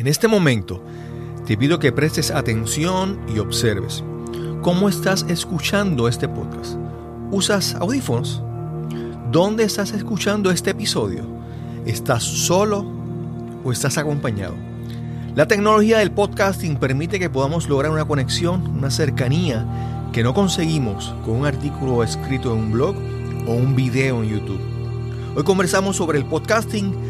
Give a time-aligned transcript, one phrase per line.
[0.00, 0.82] En este momento,
[1.46, 4.02] te pido que prestes atención y observes
[4.62, 6.78] cómo estás escuchando este podcast.
[7.30, 8.42] ¿Usas audífonos?
[9.30, 11.26] ¿Dónde estás escuchando este episodio?
[11.84, 12.90] ¿Estás solo
[13.62, 14.54] o estás acompañado?
[15.34, 19.66] La tecnología del podcasting permite que podamos lograr una conexión, una cercanía
[20.14, 22.96] que no conseguimos con un artículo escrito en un blog
[23.46, 24.60] o un video en YouTube.
[25.36, 27.09] Hoy conversamos sobre el podcasting,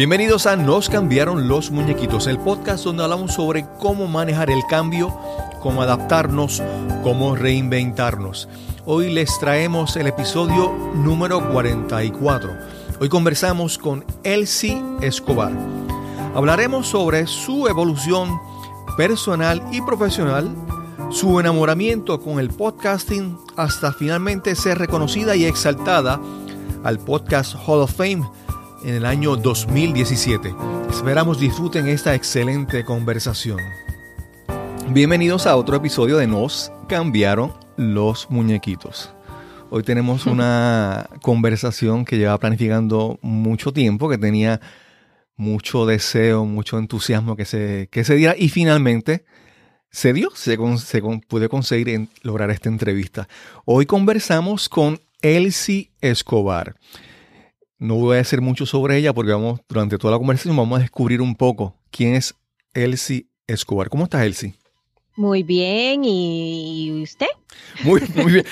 [0.00, 5.14] Bienvenidos a Nos cambiaron los muñequitos, el podcast donde hablamos sobre cómo manejar el cambio,
[5.60, 6.62] cómo adaptarnos,
[7.02, 8.48] cómo reinventarnos.
[8.86, 12.50] Hoy les traemos el episodio número 44.
[12.98, 15.52] Hoy conversamos con Elsie Escobar.
[16.34, 18.40] Hablaremos sobre su evolución
[18.96, 20.48] personal y profesional,
[21.10, 26.18] su enamoramiento con el podcasting hasta finalmente ser reconocida y exaltada
[26.84, 28.22] al Podcast Hall of Fame
[28.82, 30.54] en el año 2017.
[30.90, 33.58] Esperamos disfruten esta excelente conversación.
[34.90, 39.12] Bienvenidos a otro episodio de Nos cambiaron los muñequitos.
[39.70, 44.60] Hoy tenemos una conversación que lleva planificando mucho tiempo, que tenía
[45.36, 49.24] mucho deseo, mucho entusiasmo que se, que se diera y finalmente
[49.90, 53.28] se dio, se, se pude conseguir lograr esta entrevista.
[53.64, 56.76] Hoy conversamos con Elsie Escobar.
[57.80, 60.82] No voy a decir mucho sobre ella porque vamos, durante toda la conversación vamos a
[60.82, 62.34] descubrir un poco quién es
[62.74, 63.88] Elsie Escobar.
[63.88, 64.54] ¿Cómo estás, Elsie?
[65.16, 67.28] Muy bien, ¿y usted?
[67.82, 68.44] Muy, muy bien.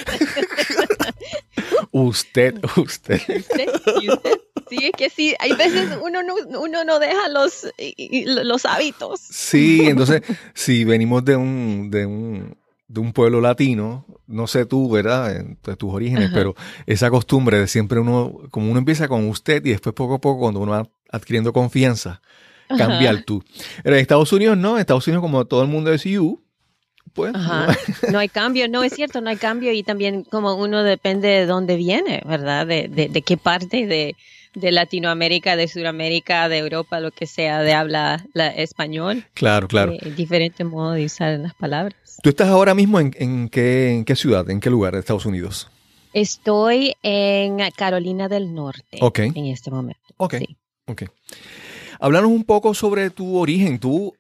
[1.92, 3.20] usted, usted.
[3.20, 3.68] ¿Usted?
[4.00, 4.32] ¿Y usted?
[4.70, 7.66] Sí, es que sí, hay veces uno no, uno no deja los,
[8.24, 9.20] los hábitos.
[9.20, 10.22] Sí, entonces,
[10.54, 12.56] si venimos de un, de un,
[12.88, 15.44] de un pueblo latino, no sé tú, ¿verdad?
[15.62, 16.54] De tus orígenes, pero
[16.86, 20.40] esa costumbre de siempre uno, como uno empieza con usted y después poco a poco
[20.40, 22.22] cuando uno va adquiriendo confianza,
[22.68, 23.44] cambia el tú.
[23.84, 26.42] en Estados Unidos no, en Estados Unidos como todo el mundo es you,
[27.12, 27.32] pues.
[28.12, 31.46] No hay cambio, no es cierto, no hay cambio y también como uno depende de
[31.46, 32.66] dónde viene, ¿verdad?
[32.66, 34.16] De, de, qué parte de,
[34.58, 38.24] de Latinoamérica, de Sudamérica, de Europa, lo que sea, de habla
[38.56, 39.24] español.
[39.34, 39.92] Claro, claro.
[39.92, 42.18] Eh, diferente modo de usar las palabras.
[42.22, 45.26] ¿Tú estás ahora mismo en, en, qué, en qué ciudad, en qué lugar de Estados
[45.26, 45.70] Unidos?
[46.12, 50.00] Estoy en Carolina del Norte en este momento.
[50.16, 50.34] Ok.
[50.86, 51.02] Ok.
[52.00, 53.78] Háblanos un poco sobre tu origen.
[53.78, 54.14] Tú,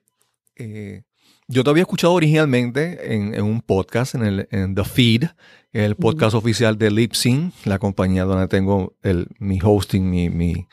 [0.56, 1.02] eh,
[1.48, 5.24] yo te había escuchado originalmente en, un podcast, en, el, en The Feed,
[5.72, 10.66] el podcast oficial de Lipsyn, la compañía donde tengo el, mi hosting, mi, mi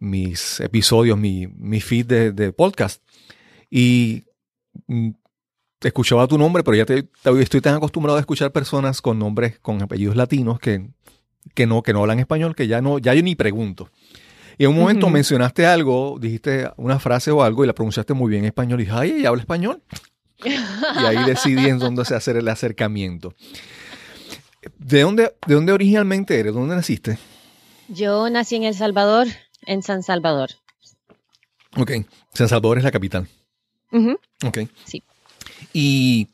[0.00, 3.02] mis episodios, mi, mi feed de, de podcast.
[3.70, 4.24] Y
[4.88, 5.10] mm,
[5.82, 7.08] escuchaba tu nombre, pero ya te,
[7.40, 10.90] estoy tan acostumbrado a escuchar personas con nombres, con apellidos latinos que,
[11.54, 13.90] que, no, que no hablan español, que ya no, ya yo ni pregunto.
[14.60, 18.28] Y en un momento mencionaste algo, dijiste una frase o algo y la pronunciaste muy
[18.28, 19.82] bien en español y dije, ay, ¿ella habla español?
[20.44, 23.32] y ahí decidí en dónde se hacer el acercamiento.
[24.76, 26.52] ¿De dónde, ¿De dónde originalmente eres?
[26.52, 27.16] ¿Dónde naciste?
[27.88, 29.28] Yo nací en El Salvador,
[29.64, 30.50] en San Salvador.
[31.78, 31.92] Ok,
[32.34, 33.26] San Salvador es la capital.
[34.44, 34.58] Ok.
[34.84, 35.02] Sí.
[35.72, 36.28] Y,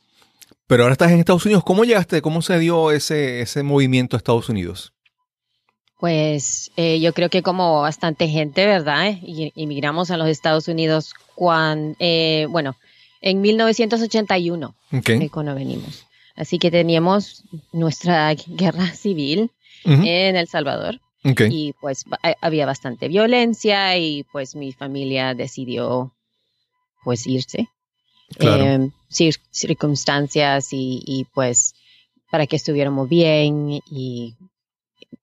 [0.67, 1.63] pero ahora estás en Estados Unidos.
[1.63, 2.21] ¿Cómo llegaste?
[2.23, 4.96] ¿Cómo se dio ese, ese movimiento a Estados Unidos?
[5.99, 9.17] Pues eh, yo creo que como bastante gente, ¿verdad?
[9.23, 12.77] Y, inmigramos a los Estados Unidos cuando, eh, bueno,
[13.21, 15.29] en 1981, okay.
[15.29, 16.07] cuando venimos.
[16.35, 19.51] Así que teníamos nuestra guerra civil
[19.85, 21.01] en El Salvador.
[21.51, 22.05] Y pues
[22.41, 26.13] había bastante violencia y pues mi familia decidió
[27.03, 27.69] pues irse
[28.39, 28.91] eh,
[29.51, 31.75] circunstancias y, pues
[32.31, 34.35] para que estuviéramos bien y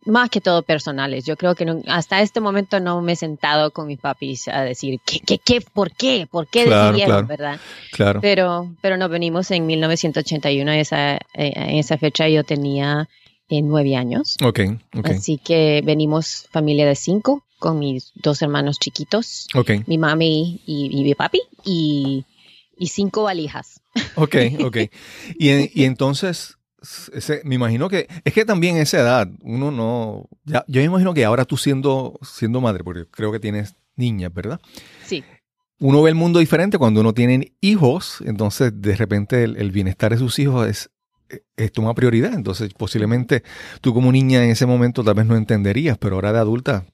[0.06, 1.26] más que todo personales.
[1.26, 5.00] Yo creo que hasta este momento no me he sentado con mis papis a decir
[5.06, 7.60] qué, qué, qué, por qué, por qué decidieron, ¿verdad?
[7.92, 8.20] Claro.
[8.22, 13.08] Pero, pero nos venimos en 1981, esa, eh, en esa fecha yo tenía
[13.50, 14.38] eh, nueve años.
[14.44, 14.62] Ok,
[15.04, 19.84] Así que venimos familia de cinco con mis dos hermanos chiquitos, okay.
[19.88, 22.26] mi mami y, y mi papi y
[22.78, 23.82] y cinco valijas.
[24.16, 24.78] Ok, ok.
[25.38, 26.58] Y, y entonces,
[27.44, 31.26] me imagino que, es que también esa edad, uno no, ya, yo me imagino que
[31.26, 34.60] ahora tú siendo, siendo madre, porque creo que tienes niñas, ¿verdad?
[35.06, 35.24] Sí.
[35.80, 40.18] uno ve el mundo diferente cuando uno tiene hijos, entonces de repente el, bienestar de
[40.18, 40.90] sus hijos es,
[41.56, 42.34] es toma prioridad.
[42.34, 43.44] Entonces posiblemente
[43.82, 46.86] tú como niña en ese momento tal vez no entenderías, pero ahora de adulta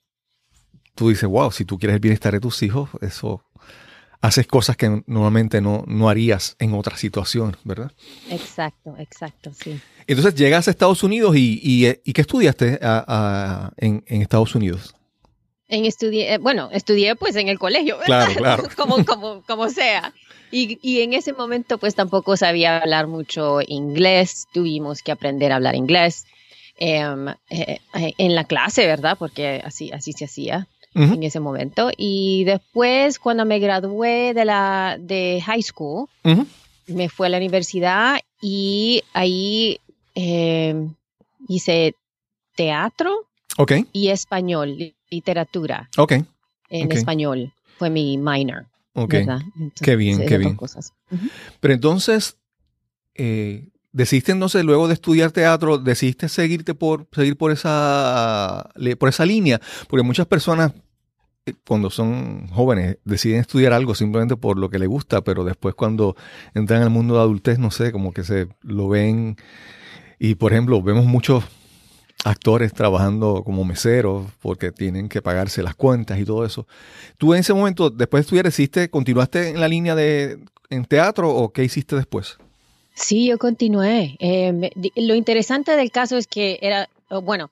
[0.96, 3.44] tú dices, wow, si tú quieres el bienestar de tus hijos, eso
[4.22, 7.92] haces cosas que normalmente no, no harías en otra situación, ¿verdad?
[8.30, 9.80] Exacto, exacto, sí.
[10.08, 12.80] Entonces llegas a Estados Unidos y, y, ¿qué estudiaste
[13.78, 14.96] en, en Estados Unidos?
[15.68, 18.26] En estudié, eh, bueno, estudié pues en el colegio, ¿verdad?
[18.26, 18.64] Claro, claro.
[18.76, 20.14] como, como, como sea.
[20.52, 25.58] Y, y, en ese momento pues tampoco sabía hablar mucho inglés, tuvimos que aprender a
[25.58, 26.26] hablar inglés
[26.78, 29.16] em, eh, eh, en la clase, ¿verdad?
[29.18, 31.92] Porque así, así se hacía en ese momento.
[31.96, 36.08] Y después cuando me gradué de, la, de high school,
[36.88, 39.80] me fui a la universidad y ahí
[40.16, 40.94] em,
[41.48, 41.96] hice
[42.56, 43.28] teatro
[43.92, 45.90] y español literatura.
[45.98, 46.14] Ok.
[46.70, 47.54] En español.
[47.78, 48.66] Fue mi minor.
[48.94, 49.16] Ok.
[49.82, 50.58] qué bien, qué bien.
[51.60, 52.38] Pero entonces,
[53.16, 59.26] eh, decidiste entonces, luego de estudiar teatro, decidiste seguirte por, seguir por esa, por esa
[59.26, 60.74] línea, porque muchas personas
[61.46, 65.76] eh, cuando son jóvenes deciden estudiar algo simplemente por lo que les gusta, pero después
[65.76, 66.16] cuando
[66.54, 69.38] entran al mundo de adultez, no sé, como que se lo ven
[70.20, 71.46] y por ejemplo, vemos muchos
[72.26, 76.68] actores trabajando como meseros porque tienen que pagarse las cuentas y todo eso.
[77.18, 80.40] ¿Tú en ese momento, después de estudiar, hiciste, continuaste en la línea de
[80.70, 82.38] en teatro o qué hiciste después?
[83.00, 84.18] Sí, yo continué.
[84.20, 87.50] Eh, lo interesante del caso es que era, bueno,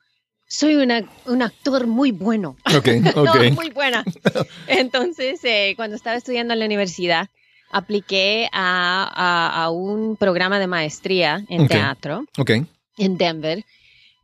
[0.48, 2.58] soy una, un actor muy bueno.
[2.76, 3.52] Ok, ok.
[3.56, 4.04] muy buena.
[4.68, 7.30] Entonces, eh, cuando estaba estudiando en la universidad,
[7.72, 12.26] apliqué a, a, un programa de maestría en teatro
[12.98, 13.64] en Denver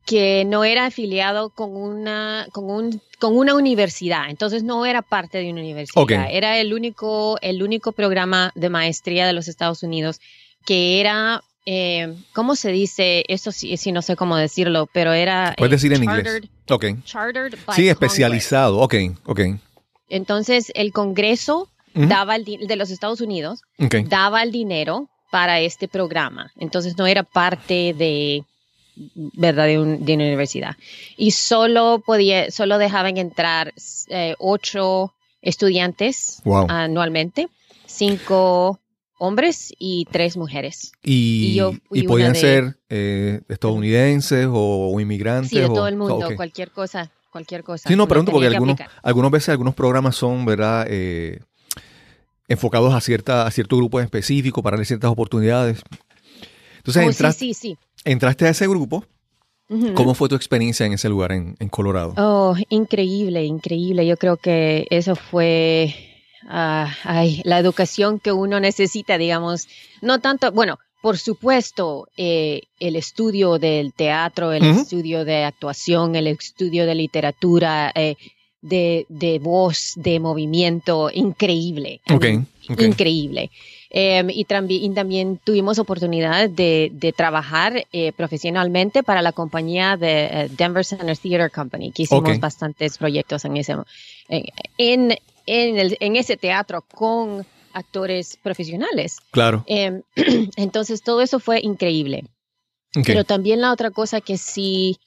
[0.05, 5.37] que no era afiliado con una, con un, con una universidad, entonces no era parte
[5.37, 10.19] de una universidad, era el único, el único programa de maestría de los Estados Unidos
[10.65, 13.23] que era, eh, ¿cómo se dice?
[13.27, 15.53] Eso sí, sí, no sé cómo decirlo, pero era...
[15.57, 16.43] Puedes decir en inglés.
[16.69, 16.85] Ok.
[17.75, 18.95] sí, especializado, ok,
[19.25, 19.39] ok.
[20.09, 23.61] Entonces el Congreso daba el de los Estados Unidos
[24.07, 28.43] daba el dinero para este programa, entonces no era parte de
[28.95, 29.65] ¿verdad?
[29.65, 30.75] De, una universidad.
[31.17, 33.73] Y solo podía, solo dejaban entrar
[34.09, 37.47] eh, ocho estudiantes anualmente,
[37.85, 38.79] cinco
[39.17, 40.91] hombres y tres mujeres.
[41.03, 41.59] Y,
[41.91, 45.51] y, podían ser eh, estadounidenses o, inmigrantes.
[45.51, 47.87] Sí, de todo el mundo, cualquier cosa, cualquier cosa.
[47.87, 50.85] Sí, no, pregunto porque algunos, algunas veces algunos programas son, ¿verdad?
[50.89, 51.39] Eh,
[52.47, 55.81] enfocados a, cierta, a cierto grupo específico para darle ciertas oportunidades.
[56.77, 59.05] Entonces, oh, sí, sí, sí entraste a ese grupo.
[59.95, 62.13] ¿Cómo fue tu experiencia en ese lugar en, Colorado?
[62.17, 64.05] Oh, increíble, increíble.
[64.05, 66.12] Yo creo que eso fue
[66.47, 66.93] ah,
[67.43, 69.67] la educación que uno necesita, digamos.
[70.01, 76.27] No tanto, bueno, por supuesto, eh, el estudio del teatro, el estudio de actuación, el
[76.27, 78.15] estudio de literatura, eh,
[78.61, 81.99] de, de, voz, de movimiento, increíble.
[82.69, 83.51] Increíble.
[83.95, 90.83] Em, y, también, tuvimos oportunidad de, trabajar eh, profesionalmente para la compañía de eh, Denver
[90.83, 93.75] Center Theater Company, que hicimos bastantes proyectos en ese,
[94.79, 99.17] en, en, ese teatro con actores profesionales.
[99.31, 99.63] Claro.
[99.67, 100.03] Em,
[100.55, 102.25] entonces, todo eso fue increíble.
[103.05, 104.99] Pero también la otra cosa que sí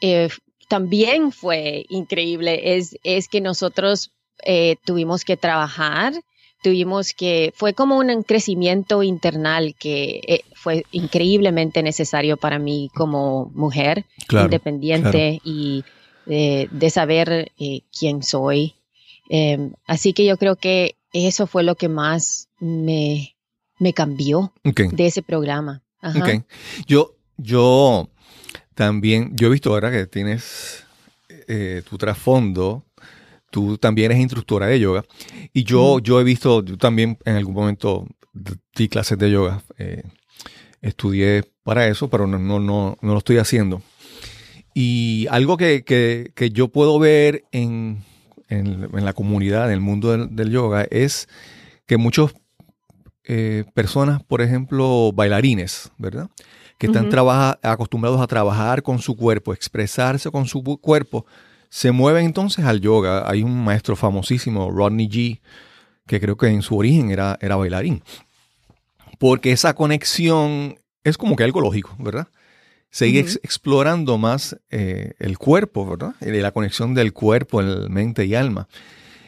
[0.00, 0.30] eh,
[0.68, 4.10] también fue increíble es, es que nosotros
[4.84, 6.12] tuvimos que trabajar
[6.62, 13.50] tuvimos que, fue como un crecimiento internal que eh, fue increíblemente necesario para mí como
[13.54, 15.84] mujer independiente y
[16.26, 18.74] de, saber eh, quién soy.
[19.28, 23.36] Em, así que yo creo que eso fue lo que más me,
[23.78, 25.82] me cambió de ese programa.
[26.86, 28.08] Yo, yo
[28.74, 30.84] también, yo he visto ahora que tienes
[31.48, 32.84] eh, tu trasfondo
[33.56, 35.04] tú también eres instructora de yoga.
[35.54, 38.06] Y yo, yo he visto, yo también en algún momento
[38.74, 39.62] di clases de yoga.
[39.78, 40.02] Eh,
[40.82, 43.80] estudié para eso, pero no, no, no, no, lo estoy haciendo.
[44.74, 48.04] Y algo que, que, yo puedo ver en,
[48.48, 51.28] en, la comunidad, en el mundo del, yoga, es
[51.86, 52.34] que muchas
[53.24, 56.28] eh, personas, por ejemplo, bailarines, ¿verdad?
[56.78, 57.08] Que están
[57.62, 61.26] acostumbrados a trabajar con su cuerpo, expresarse con su cuerpo,
[61.68, 63.28] se mueve entonces al yoga.
[63.28, 65.40] Hay un maestro famosísimo, Rodney G.,
[66.06, 68.02] que creo que en su origen era, era bailarín.
[69.18, 72.28] Porque esa conexión es como que algo lógico, ¿verdad?
[72.90, 76.14] Seguir explorando más eh, el cuerpo, ¿verdad?
[76.20, 78.68] La conexión del cuerpo, el mente y alma.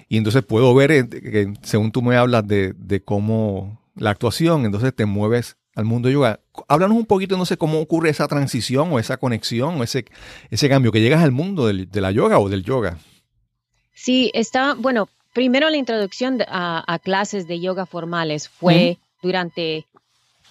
[0.09, 4.65] Y entonces puedo ver, eh, que según tú me hablas de, de cómo la actuación,
[4.65, 6.41] entonces te mueves al mundo de yoga.
[6.67, 10.07] Háblanos un poquito, no sé, cómo ocurre esa transición o esa conexión o ese,
[10.51, 12.99] ese cambio, que llegas al mundo de la yoga o del yoga.
[13.93, 19.87] Sí, está, bueno, primero la introducción a, clases de yoga formales fue durante,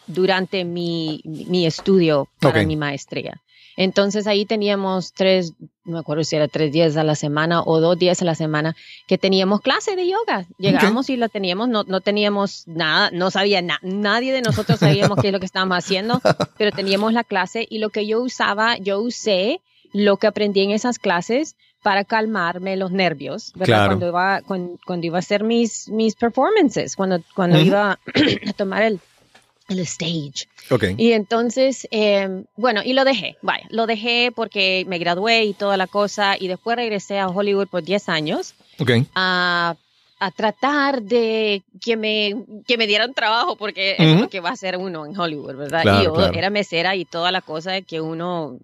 [0.07, 3.41] durante mi, mi estudio para mi maestría.
[3.77, 5.53] Entonces ahí teníamos tres,
[5.85, 8.33] no me acuerdo si era tres días a la semana o dos días a la
[8.33, 8.75] semana
[9.07, 10.47] que teníamos clase de yoga.
[10.57, 15.19] Llegamos y la teníamos, no, no teníamos nada, no sabía nada, nadie de nosotros sabíamos
[15.21, 16.19] qué es lo que estábamos haciendo,
[16.57, 19.61] pero teníamos la clase y lo que yo usaba, yo usé
[19.93, 23.85] lo que aprendí en esas clases para calmarme los nervios, ¿verdad?
[23.85, 27.99] Cuando iba, cuando, iba a hacer mis, mis performances, cuando, cuando iba
[28.47, 28.99] a tomar el,
[29.67, 30.47] el stage.
[30.69, 30.95] Okay.
[30.97, 35.77] Y entonces, em, bueno, y lo dejé, vaya, lo dejé porque me gradué y toda
[35.77, 39.05] la cosa, y después regresé a Hollywood por 10 años okay.
[39.15, 39.75] a,
[40.19, 44.53] a, tratar de que me, que me dieran trabajo, porque es lo que va a
[44.53, 46.01] hacer uno en Hollywood, ¿verdad?
[46.01, 48.57] y yo era mesera y toda la cosa que uno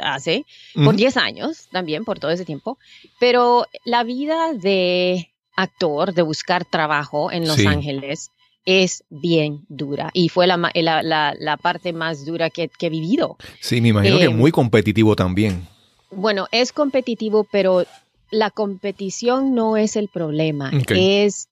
[0.00, 2.78] hace por 10 años también, por todo ese tiempo,
[3.18, 8.30] pero la vida de actor, de buscar trabajo en Los Ángeles,
[8.68, 13.38] es bien dura y fue la, la, la, parte más dura que, he vivido.
[13.60, 15.66] Sí, me imagino que es em, muy competitivo también.
[16.10, 17.86] Bueno, es competitivo, pero
[18.30, 21.48] la competición no es el problema, es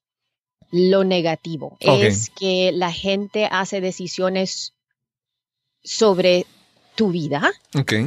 [0.69, 1.75] lo negativo.
[1.79, 4.75] Es que la gente hace decisiones
[5.83, 6.45] sobre
[6.93, 7.51] tu vida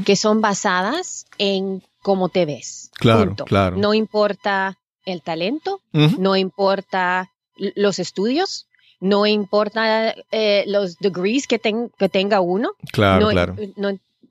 [0.05, 2.93] que son basadas en cómo te ves.
[2.95, 3.77] Claro, claro.
[3.77, 8.69] No importa el talento, no importa los estudios,
[9.01, 12.73] no importa eh, los degrees que, que tenga uno.
[12.93, 13.57] Claro, claro.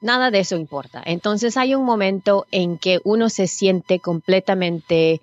[0.01, 1.01] nada de eso importa.
[1.05, 5.21] Entonces hay un momento en que uno se siente completamente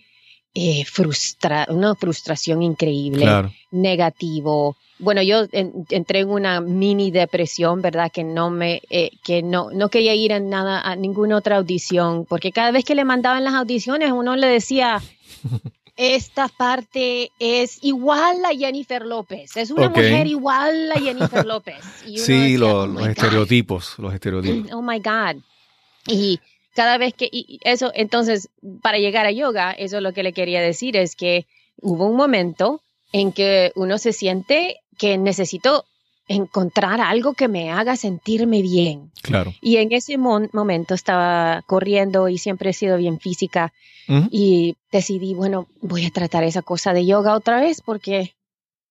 [0.54, 3.26] eh, frustrado, una frustración increíble,
[3.70, 4.76] negativo.
[4.98, 8.10] Bueno, yo entré en una mini depresión, ¿verdad?
[8.10, 12.24] Que no me, eh, que no, no quería ir a nada, a ninguna otra audición,
[12.24, 15.02] porque cada vez que le mandaban las audiciones, uno le decía,
[15.96, 19.56] esta parte es igual a Jennifer López.
[19.56, 21.76] Es una mujer igual a Jennifer López.
[22.16, 24.70] sí, oh los estereotipos, los estereotipos.
[24.76, 25.42] Oh my God.
[26.06, 26.40] Y
[26.74, 27.30] cada vez que,
[27.62, 28.50] eso, entonces,
[28.82, 31.46] para llegar a yoga, eso es lo que le quería decir, es que
[31.80, 35.86] hubo un momento en que uno se siente que necesito
[36.28, 39.10] encontrar algo que me haga sentirme bien.
[39.22, 39.54] Claro.
[39.60, 43.72] Y en ese momento estaba corriendo y siempre he sido bien física
[44.30, 48.34] y decidí, bueno, voy a tratar esa cosa de yoga otra vez porque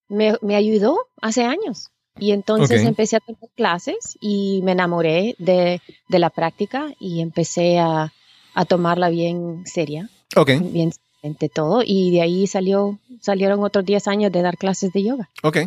[0.08, 1.90] me, me ayudó hace años.
[2.18, 7.78] Y entonces empecé a tener clases y me enamoré de, de la práctica y empecé
[7.78, 8.12] a,
[8.54, 10.08] a tomarla bien seria.
[10.34, 10.52] Ok.
[10.60, 10.92] Bien
[11.34, 15.28] todo y de ahí salió, salieron otros 10 años de dar clases de yoga.
[15.42, 15.58] Ok.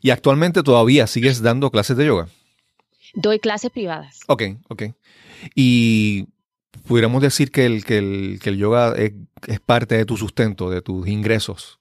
[0.00, 2.28] ¿Y actualmente todavía sigues dando clases de yoga?
[3.14, 4.20] Doy clases privadas.
[4.26, 4.84] Ok, ok.
[5.54, 6.26] Y
[6.86, 9.12] pudiéramos decir que el, que el, que el yoga es,
[9.60, 11.78] parte de tu sustento, de tus ingresos.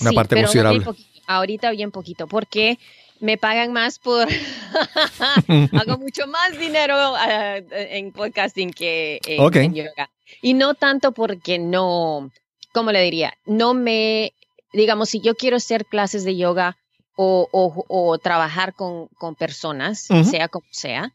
[0.00, 0.84] Una parte considerable.
[1.26, 2.78] ahorita bien poquito, porque
[3.20, 4.28] me pagan más por...
[5.72, 10.10] hago mucho más dinero ah, en podcasting que en, yoga.
[10.42, 12.30] Y no tanto porque no,
[12.72, 13.34] ¿cómo le diría?
[13.46, 14.32] No me,
[14.72, 16.76] digamos, si yo quiero hacer clases de yoga
[17.16, 21.12] o, o, trabajar con, con personas, sea como sea,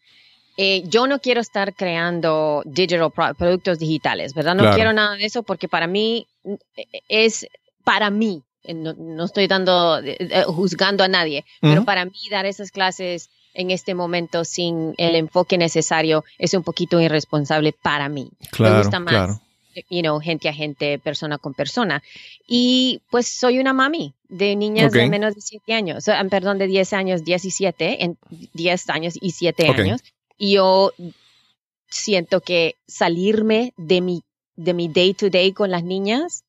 [0.57, 4.55] eh, yo no quiero estar creando digital productos digitales, ¿verdad?
[4.55, 7.47] No quiero nada de eso porque para mí eh, es
[7.83, 8.43] para mí
[8.73, 13.71] no, estoy dando, eh, eh, juzgando a nadie, pero para mí dar esas clases en
[13.71, 18.29] este momento sin el enfoque necesario es un poquito irresponsable para mí.
[18.51, 19.41] Claro, Me gusta más,
[19.89, 22.03] you know, gente a gente, persona con persona.
[22.47, 26.93] Y pues soy una mami de niñas de menos de 7 años, perdón, de 10
[26.93, 28.17] años, 17, en
[28.53, 30.01] 10 años y 7 años.
[30.37, 30.91] Y yo
[31.87, 34.21] siento que salirme de mi,
[34.55, 36.43] de mi day to day con las niñas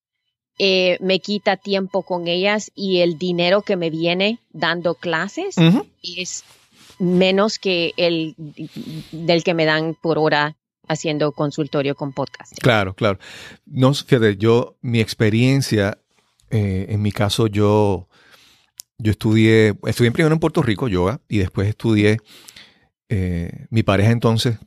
[0.58, 5.56] eh, me quita tiempo con ellas y el dinero que me viene dando clases
[6.02, 6.44] es
[6.98, 8.34] menos que el
[9.12, 10.56] del que me dan por hora
[10.88, 12.56] haciendo consultorio con podcast.
[12.60, 13.18] Claro, claro.
[13.66, 15.98] No, fíjate, yo, mi experiencia,
[16.50, 18.08] eh, en mi caso, yo,
[18.98, 22.18] yo estudié, estudié primero en Puerto Rico, yoga, y después estudié,
[23.08, 24.58] eh, mi pareja entonces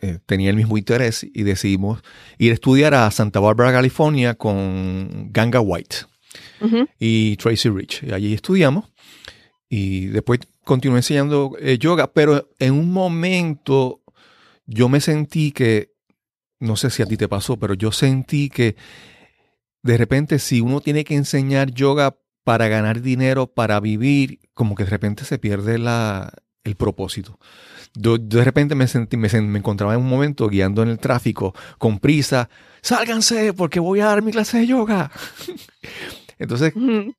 [0.00, 2.02] eh, tenía el mismo interés y decidimos
[2.38, 5.96] ir a estudiar a Santa Barbara, California con Ganga White
[6.98, 8.02] y Tracy Rich.
[8.02, 8.90] Y allí estudiamos
[9.68, 14.00] y después continué enseñando eh, yoga, pero en un momento
[14.66, 15.92] yo me sentí que,
[16.60, 18.76] no sé si a ti te pasó, pero yo sentí que
[19.82, 24.84] de repente si uno tiene que enseñar yoga para ganar dinero, para vivir, como que
[24.84, 26.32] de repente se pierde la,
[26.64, 27.38] el propósito.
[27.94, 31.98] de repente me, sentí, me, me, encontraba en un momento guiando en el tráfico con
[31.98, 32.48] prisa,
[32.82, 35.10] sálganse porque voy a dar mi clase de yoga.
[36.38, 36.74] Entonces,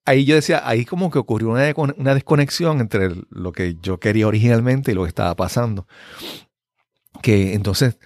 [0.06, 4.28] ahí yo decía, ahí como que ocurrió una, una desconexión entre lo que yo quería
[4.28, 5.88] originalmente y lo que estaba pasando.
[7.24, 7.98] Que entonces,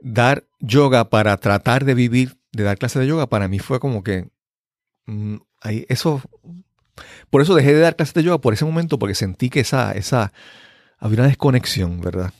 [0.00, 4.02] dar yoga para tratar de vivir, de dar clases de yoga, para mí fue como
[4.02, 4.28] que,
[5.06, 6.20] mm, ahí, eso,
[7.30, 9.92] por eso dejé de dar clases de yoga por ese momento, porque sentí que esa,
[9.92, 10.32] esa,
[10.98, 12.32] había una desconexión, ¿verdad?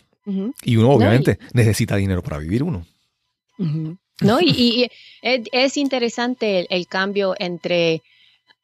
[0.62, 2.86] Y uno obviamente necesita dinero para vivir uno.
[4.20, 4.90] No, y,
[5.22, 8.02] es, interesante el, cambio entre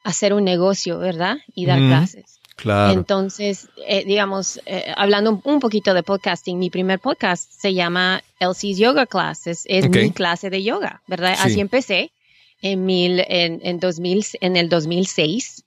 [0.05, 1.39] hacer un negocio, ¿verdad?
[1.55, 2.41] Y dar clases.
[2.57, 2.95] Claro.
[2.95, 8.79] Entonces, eh, digamos, eh, hablando un, poquito de podcasting, mi primer podcast se llama Elsie's
[8.79, 11.37] Yoga Classes, es mi clase de yoga, ¿verdad?
[11.39, 12.13] Así empecé
[12.63, 15.65] en, mil, en, en, 2000, en el 2006.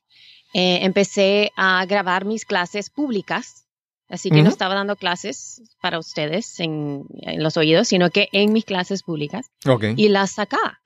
[0.55, 3.65] Eh, empecé a grabar mis clases públicas
[4.09, 7.05] Así que no estaba dando clases para ustedes en,
[7.37, 9.51] los oídos, sino que en mis clases públicas.
[9.95, 10.79] Y las sacaba.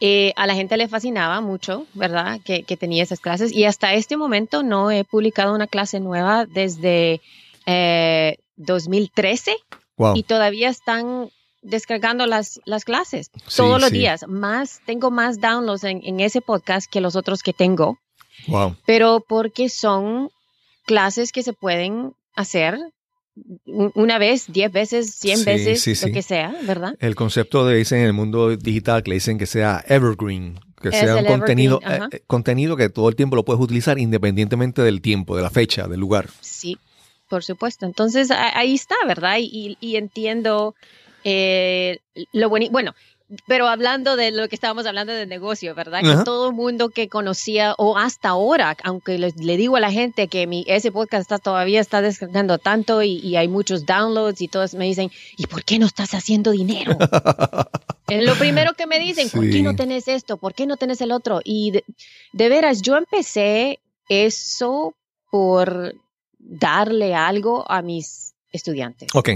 [0.00, 2.40] Eh, a la gente le fascinaba mucho, ¿verdad?
[2.44, 3.52] Que, tenía esas clases.
[3.52, 7.20] Y hasta este momento no he publicado una clase nueva desde
[8.56, 9.52] 2013.
[9.52, 9.56] Eh,
[10.14, 11.30] y todavía están
[11.62, 14.26] descargando las, las clases todos los días.
[14.26, 17.98] Más, tengo más downloads en, en, ese podcast que los otros que tengo.
[18.48, 18.76] Wow.
[18.86, 20.30] Pero porque son
[20.84, 22.78] clases que se pueden hacer
[23.66, 26.94] una vez, diez veces, cien veces, lo que sea, ¿verdad?
[27.00, 30.90] El concepto de dicen en el mundo digital que le dicen que sea evergreen, que
[30.90, 35.36] sea un contenido, eh, contenido que todo el tiempo lo puedes utilizar independientemente del tiempo,
[35.36, 36.30] de la fecha, del lugar.
[36.40, 36.78] Sí,
[37.28, 37.84] por supuesto.
[37.84, 39.36] Entonces ahí está, ¿verdad?
[39.38, 40.74] Y, entiendo
[41.22, 41.98] eh,
[42.32, 42.68] lo bueno.
[42.70, 42.94] Bueno,
[43.46, 46.00] pero hablando de lo que estábamos hablando de negocio, ¿verdad?
[46.00, 50.28] Que todo el mundo que conocía, o hasta ahora, aunque le, digo a la gente
[50.28, 54.74] que mi, ese podcast está, todavía está descargando tanto y, hay muchos downloads y todos
[54.74, 56.96] me dicen, ¿y por qué no estás haciendo dinero?
[58.08, 60.36] es lo primero que me dicen, ¿por qué no tenés esto?
[60.36, 61.40] ¿Por qué no tenés el otro?
[61.42, 61.84] Y de,
[62.32, 64.94] de veras, yo empecé eso
[65.30, 65.94] por
[66.38, 68.25] darle algo a mis
[68.56, 69.08] estudiantes.
[69.14, 69.30] Ok.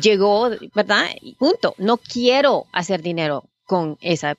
[0.00, 1.06] Llegó, ¿verdad?
[1.38, 1.74] Punto.
[1.78, 4.36] No quiero hacer dinero con esa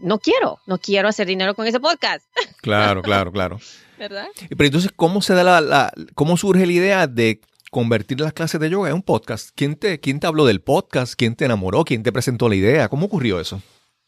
[0.00, 2.24] no quiero, no quiero hacer dinero con ese podcast.
[2.60, 3.58] Claro, claro, claro.
[3.98, 4.28] ¿Verdad?
[4.48, 7.40] Pero entonces, ¿cómo se da la, la, cómo surge la idea de
[7.72, 9.50] convertir las clases de yoga en un podcast?
[9.56, 11.14] ¿Quién te, quién te habló del podcast?
[11.16, 11.82] ¿Quién te enamoró?
[11.84, 12.88] ¿Quién te presentó la idea?
[12.88, 13.60] ¿Cómo ocurrió eso?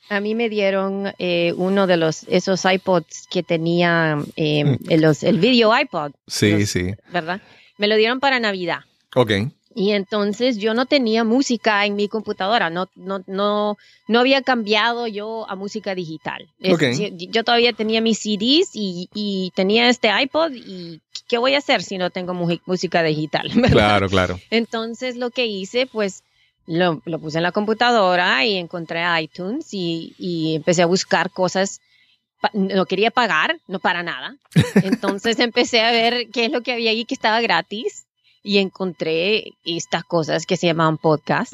[0.09, 4.77] A mí me dieron eh, uno de los esos iPods que tenía eh, mm.
[4.89, 6.13] el video iPod.
[6.29, 6.95] Sí, sí.
[7.13, 7.41] ¿Verdad?
[7.77, 8.81] Me lo dieron para Navidad.
[9.15, 9.31] Ok.
[9.77, 15.09] Y entonces yo no tenía música en mi computadora, no, no, no, no había cambiado
[15.09, 16.49] yo a música digital.
[16.61, 21.99] Yo todavía tenía mis CDs y, tenía este iPod y ¿qué voy a hacer si
[21.99, 23.51] no tengo música digital?
[23.73, 24.39] Claro, claro.
[24.51, 26.23] Entonces lo que hice, pues
[26.67, 31.81] lo, puse en la computadora y encontré iTunes y, y empecé a buscar cosas
[32.53, 34.37] no quería pagar, no para nada.
[34.85, 38.05] Entonces empecé a ver qué es lo que había ahí que estaba gratis
[38.45, 41.53] y encontré estas cosas que se llamaban podcast.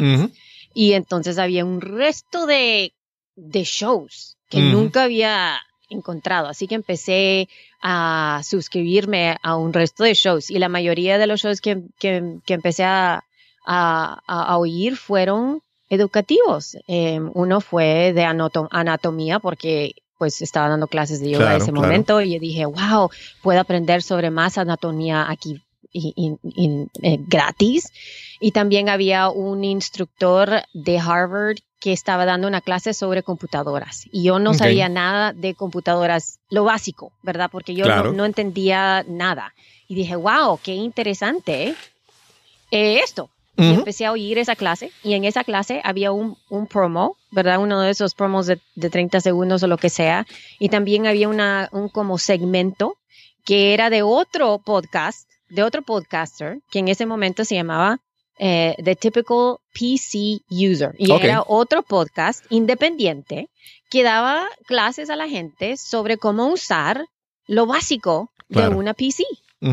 [0.75, 2.93] Y entonces había un resto de,
[3.37, 6.49] de shows que nunca había encontrado.
[6.49, 7.49] Así que empecé
[7.81, 12.39] a suscribirme a un resto de shows y la mayoría de los shows que, que,
[12.45, 13.25] que empecé a,
[13.65, 16.77] a, a, oír fueron educativos.
[16.89, 22.21] Em, uno fue de anatomía porque pues estaba dando clases de yoga en ese momento
[22.21, 23.11] y dije, wow,
[23.43, 26.37] puedo aprender sobre más anatomía aquí y,
[27.03, 27.93] eh, gratis.
[28.41, 34.07] Y también había un instructor de Harvard que estaba dando una clase sobre computadoras.
[34.13, 37.49] Y yo no sabía nada de computadoras, lo básico, ¿verdad?
[37.51, 39.55] Porque yo no, entendía nada.
[39.89, 41.75] Y dije, wow, qué interesante
[42.71, 43.31] eh, esto.
[43.57, 47.59] Y empecé a oír esa clase y en esa clase había un, un promo, ¿verdad?
[47.59, 50.27] Uno de esos promos de, de, 30 segundos o lo que sea.
[50.59, 52.97] Y también había una, un como segmento
[53.45, 58.01] que era de otro podcast de otro podcaster que en ese momento se llamaba
[58.39, 60.95] eh, The Typical PC User.
[60.97, 63.51] Y era otro podcast independiente
[63.91, 67.07] que daba clases a la gente sobre cómo usar
[67.47, 69.25] lo básico de una PC.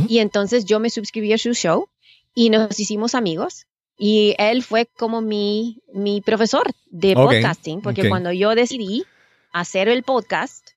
[0.09, 1.87] Y entonces yo me suscribí a su show
[2.35, 3.67] y nos hicimos amigos.
[3.97, 9.05] Y él fue como mi, mi profesor de podcasting, porque cuando yo decidí
[9.53, 10.71] hacer el podcast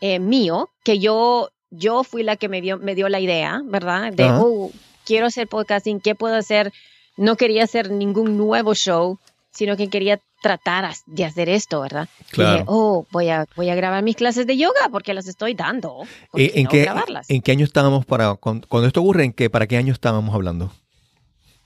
[0.00, 4.12] eh, mío, que yo yo fui la que me dio, me dio la idea, ¿verdad?
[4.12, 4.70] De, oh,
[5.04, 6.72] quiero hacer podcasting, ¿qué puedo hacer?
[7.16, 9.18] No quería hacer ningún nuevo show,
[9.50, 12.08] sino que quería tratar de hacer esto, ¿verdad?
[12.30, 12.64] Claro.
[12.68, 16.02] oh, voy a, voy a grabar mis clases de yoga porque las estoy dando.
[16.34, 16.88] Eh, ¿En, qué,
[17.28, 20.72] ¿En qué año estábamos para, cuando, esto ocurre, ¿en qué, para qué año estábamos hablando?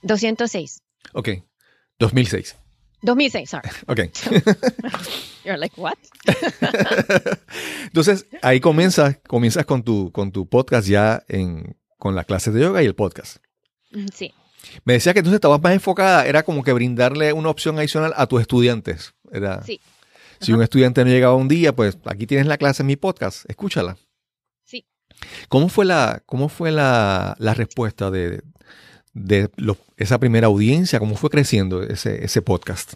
[0.01, 0.81] 206.
[1.13, 1.29] Ok,
[1.99, 2.57] 2006.
[3.03, 3.69] 2006, sorry.
[3.87, 3.99] Ok.
[5.45, 5.97] You're like, what?
[7.83, 12.61] Entonces, ahí comienzas, comienzas con tu, con tu podcast ya en, con las clases de
[12.61, 13.37] yoga y el podcast.
[13.91, 14.33] Mm, sí.
[14.85, 18.27] Me decía que entonces estabas más enfocada, era como que brindarle una opción adicional a
[18.27, 19.13] tus estudiantes.
[19.31, 19.81] Era, sí.
[20.39, 23.49] Si un estudiante no llegaba un día, pues aquí tienes la clase en mi podcast,
[23.49, 23.97] escúchala.
[24.63, 24.85] Sí.
[25.49, 28.41] ¿Cómo fue la, cómo fue la, la respuesta de,
[29.13, 29.49] de
[29.97, 30.99] esa primera audiencia?
[30.99, 32.93] ¿Cómo fue creciendo ese, ese podcast?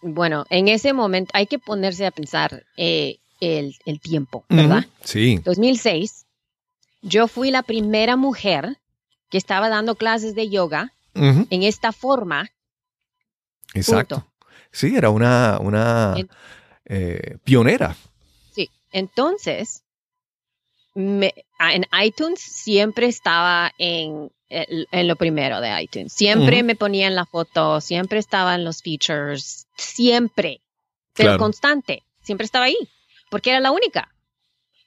[0.00, 4.84] Bueno, en ese momento hay que ponerse a pensar eh, el, tiempo, ¿verdad?
[5.02, 5.40] Sí.
[5.44, 6.26] 2006,
[7.02, 8.78] yo fui la primera mujer
[9.30, 12.50] que estaba dando clases de yoga en esta forma.
[13.72, 14.26] Exacto.
[14.72, 16.16] Sí, era una, una
[16.84, 17.96] eh, pionera.
[18.52, 19.83] Sí, entonces,
[20.94, 26.12] en iTunes siempre estaba en en lo primero de iTunes.
[26.12, 30.60] Siempre me ponía en la foto, siempre estaba en los features, siempre,
[31.14, 32.76] pero constante, siempre estaba ahí,
[33.30, 34.14] porque era la única.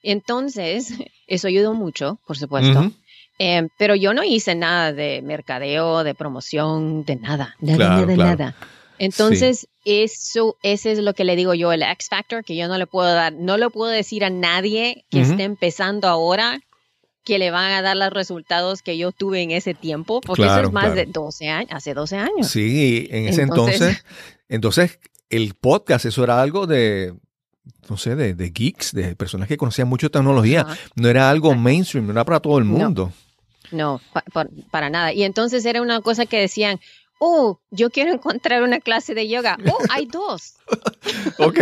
[0.02, 0.94] Entonces,
[1.26, 2.90] eso ayudó mucho, por supuesto.
[3.40, 8.54] Em, pero yo no hice nada de mercadeo, de promoción, de nada, nada, nada, nada.
[8.98, 12.78] Entonces, eso, ese es lo que le digo yo, el X Factor, que yo no
[12.78, 16.60] le puedo dar, no le puedo decir a nadie que esté empezando ahora
[17.24, 20.60] que le van a dar los resultados que yo tuve en ese tiempo, porque eso
[20.60, 22.48] es más de 12 años, hace 12 años.
[22.48, 24.02] Sí, en ese entonces,
[24.48, 27.14] entonces, el podcast, eso era algo de,
[27.88, 30.66] no sé, de, geeks, de personas que conocían mucho tecnología.
[30.94, 33.12] No era algo mainstream, no era para todo el mundo.
[33.70, 34.00] No,
[34.70, 35.12] para nada.
[35.12, 36.80] Y entonces era una cosa que decían,
[37.18, 39.58] oh, yo quiero encontrar una clase de yoga.
[39.70, 40.54] Oh, hay dos.
[41.38, 41.58] ok,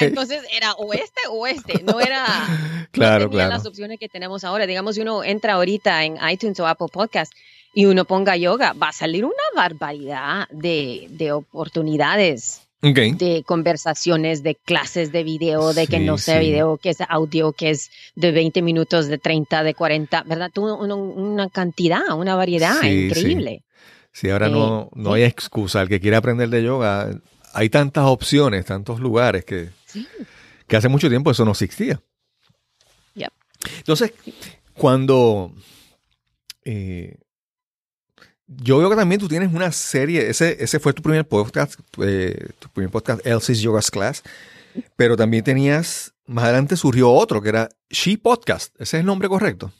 [0.00, 2.26] Entonces era o este o este, no era
[2.92, 4.66] claro, no tenía las opciones que tenemos ahora.
[4.66, 7.32] Digamos, si uno entra ahorita en iTunes o Apple Podcast
[7.74, 12.62] y uno ponga yoga, va a salir una barbaridad de, de oportunidades.
[12.82, 17.70] de conversaciones, de clases de video, de que no sea video, que es audio, que
[17.70, 20.50] es de 20 minutos, de 30, de 40, ¿verdad?
[20.56, 23.62] Una, una cantidad, una variedad increíble.
[24.12, 25.82] Sí, ahora no, no hay excusa.
[25.82, 27.10] El que quiere aprender de yoga,
[27.52, 29.70] hay tantas opciones, tantos lugares que,
[30.66, 32.00] que hace mucho tiempo eso no existía.
[33.78, 34.12] Entonces,
[34.74, 35.52] cuando
[36.64, 37.18] eh,
[38.46, 42.48] yo veo que también tú tienes una serie, ese, ese fue tu primer podcast, eh,
[42.58, 44.22] tu primer podcast, Elsie's Yoga's Class,
[44.96, 49.28] pero también tenías, más adelante surgió otro que era She Podcast, ¿ese es el nombre
[49.28, 49.72] correcto?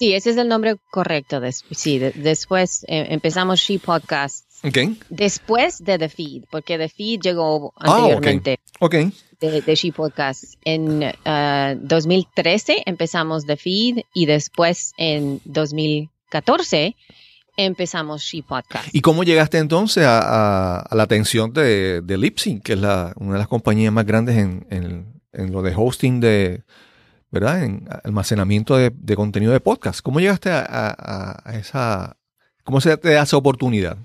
[0.00, 1.42] Sí, ese es el nombre correcto.
[1.72, 4.46] sí, después eh, empezamos She Podcast.
[4.64, 4.98] Okay.
[5.10, 8.60] Después de The Feed, porque The Feed llegó ah, anteriormente.
[8.78, 9.12] okay.
[9.38, 10.54] De, She Podcast.
[10.64, 11.00] En
[11.86, 16.96] 2013 uh, empezamos The Feed y después en 2014
[17.58, 18.88] empezamos She Podcast.
[18.94, 23.38] ¿Y cómo llegaste entonces a, la atención de, de Lipsync, que es la, una de
[23.40, 26.62] las compañías más grandes en, en lo de hosting de,
[27.30, 27.62] ¿verdad?
[27.64, 30.00] En almacenamiento de, contenido de podcast.
[30.00, 32.16] ¿Cómo llegaste a, esa,
[32.64, 33.96] cómo se te da esa oportunidad?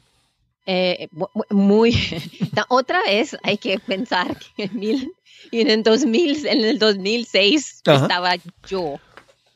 [0.67, 1.09] Eh,
[1.49, 1.95] muy,
[2.69, 5.13] otra vez hay que pensar que en, mil,
[5.51, 8.35] en, el, 2000, en el 2006 estaba
[8.67, 8.99] yo,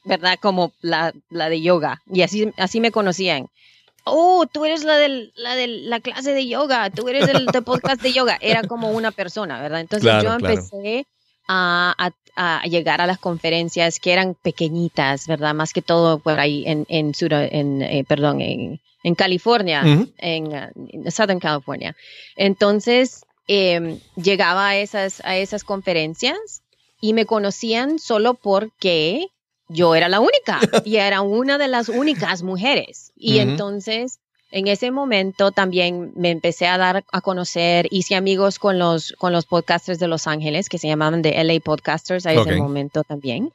[0.04, 0.38] ¿verdad?
[0.42, 2.02] Como la, la, de yoga.
[2.12, 3.48] Y así, así me conocían.
[4.06, 7.62] Oh, tú eres la, del, la de la clase de yoga, tú eres el de
[7.62, 8.38] podcast de yoga.
[8.42, 9.82] Era como una persona, ¿verdad?
[9.82, 11.06] Entonces yo empecé
[11.50, 12.14] a,
[12.66, 15.54] llegar a las conferencias que eran pequeñitas, ¿verdad?
[15.54, 19.84] Más que todo por ahí en, en, en eh, perdón, en, en California,
[20.18, 21.96] en, uh, Southern California.
[22.38, 26.62] Entonces, em, llegaba a esas, a esas conferencias
[27.02, 29.28] y me conocían solo porque
[29.68, 33.12] yo era la única y era una de las únicas mujeres.
[33.16, 34.20] Y entonces
[34.52, 39.32] en ese momento también me empecé a dar a conocer, hice amigos con los, con
[39.32, 43.54] los podcasters de Los Ángeles, que se llamaban de LA Podcasters a ese momento también.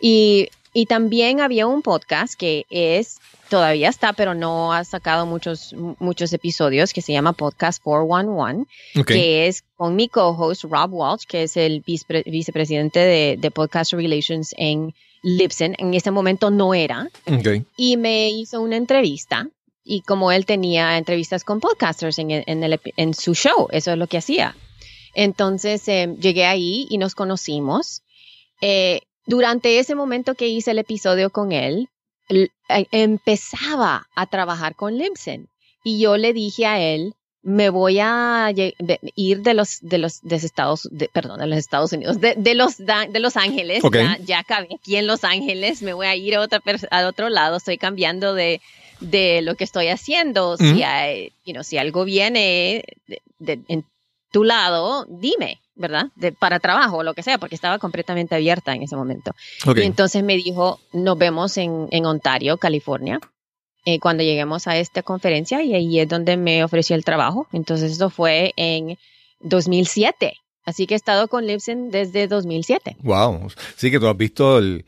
[0.00, 5.74] Y, y también había un podcast que es, todavía está, pero no ha sacado muchos,
[5.98, 8.66] muchos episodios, que se llama Podcast 411,
[9.04, 14.54] que es con mi co-host Rob Walsh, que es el vicepresidente de, de Podcast Relations
[14.56, 15.74] en Libsyn.
[15.78, 17.10] En ese momento no era.
[17.76, 19.48] Y me hizo una entrevista
[19.86, 24.18] y como él tenía entrevistas con podcasters en, en, su show, eso es lo que
[24.18, 24.56] hacía.
[25.14, 28.02] Entonces em, llegué ahí y nos conocimos.
[28.60, 31.88] Eh, durante ese momento que hice el episodio con él,
[32.28, 32.48] eh,
[32.90, 35.48] empezaba a trabajar con Libsyn
[35.84, 37.14] y yo le dije a él,
[37.46, 38.50] me voy a
[39.14, 42.76] ir de los de los de Estados de, perdón de los Estados Unidos de, los
[42.78, 46.40] de Los Ángeles ya, ya acabé aquí en Los Ángeles me voy a ir a
[46.40, 48.60] otra al otro lado estoy cambiando de,
[48.98, 51.32] de lo que estoy haciendo si hay,
[51.62, 52.82] si algo viene
[53.38, 53.84] en
[54.32, 58.74] tu lado dime verdad de, para trabajo o lo que sea porque estaba completamente abierta
[58.74, 59.36] en ese momento.
[59.76, 63.20] Y entonces me dijo nos vemos en, en Ontario California
[63.88, 67.46] eh, cuando lleguemos a esta conferencia y ahí es donde me ofreció el trabajo.
[67.52, 68.98] Entonces eso fue en
[69.38, 70.34] 2007.
[70.64, 72.96] Así que he estado con Libsyn desde 2007.
[73.04, 73.48] Wow.
[73.76, 74.84] Sí que tú has visto el,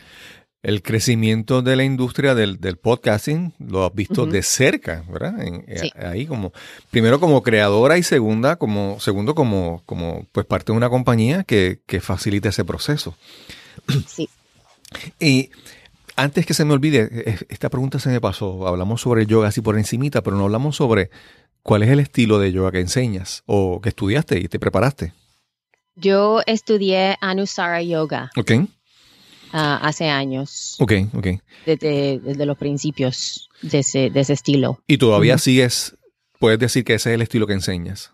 [0.82, 5.34] crecimiento de la industria del, podcasting, lo has visto de cerca, ¿verdad?
[5.46, 6.52] Eh, ahí como,
[6.90, 11.82] primero como creadora y segunda, como, segundo como, como pues parte de una compañía que,
[11.86, 13.14] que facilita ese proceso.
[14.08, 14.28] Sí.
[15.20, 15.50] Y
[16.18, 18.66] antes que se me olvide, eh, esta pregunta se me pasó.
[18.66, 21.10] Hablamos sobre yoga así por encimita, pero no hablamos sobre
[21.62, 25.14] cuál es el estilo de yoga que enseñas o que estudiaste y te preparaste.
[25.94, 28.30] Yo estudié Anusara Yoga.
[28.36, 28.52] Ok.
[29.52, 30.76] Ah, hace años.
[30.80, 31.26] Ok, ok.
[31.64, 34.82] Desde, desde los principios de ese, de ese estilo.
[34.86, 35.96] ¿Y todavía sigues,
[36.38, 38.12] puedes decir que ese es el estilo que enseñas?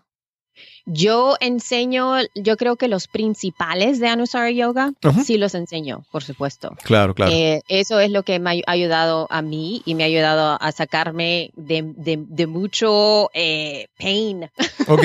[0.85, 4.93] Yo enseño, yo creo que los principales de Anusara Yoga
[5.23, 6.75] sí los enseño, por supuesto.
[6.83, 7.31] Claro, claro.
[7.31, 10.71] Eh, eso es lo que me ha ayudado a mí y me ha ayudado a
[10.71, 14.49] sacarme de, mucho eh, pain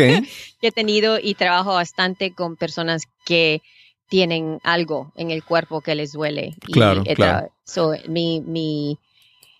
[0.60, 3.62] que he tenido y trabajo bastante con personas que
[4.08, 6.56] tienen algo en el cuerpo que les duele.
[6.60, 7.48] Claro, claro.
[8.06, 8.98] mi, mi,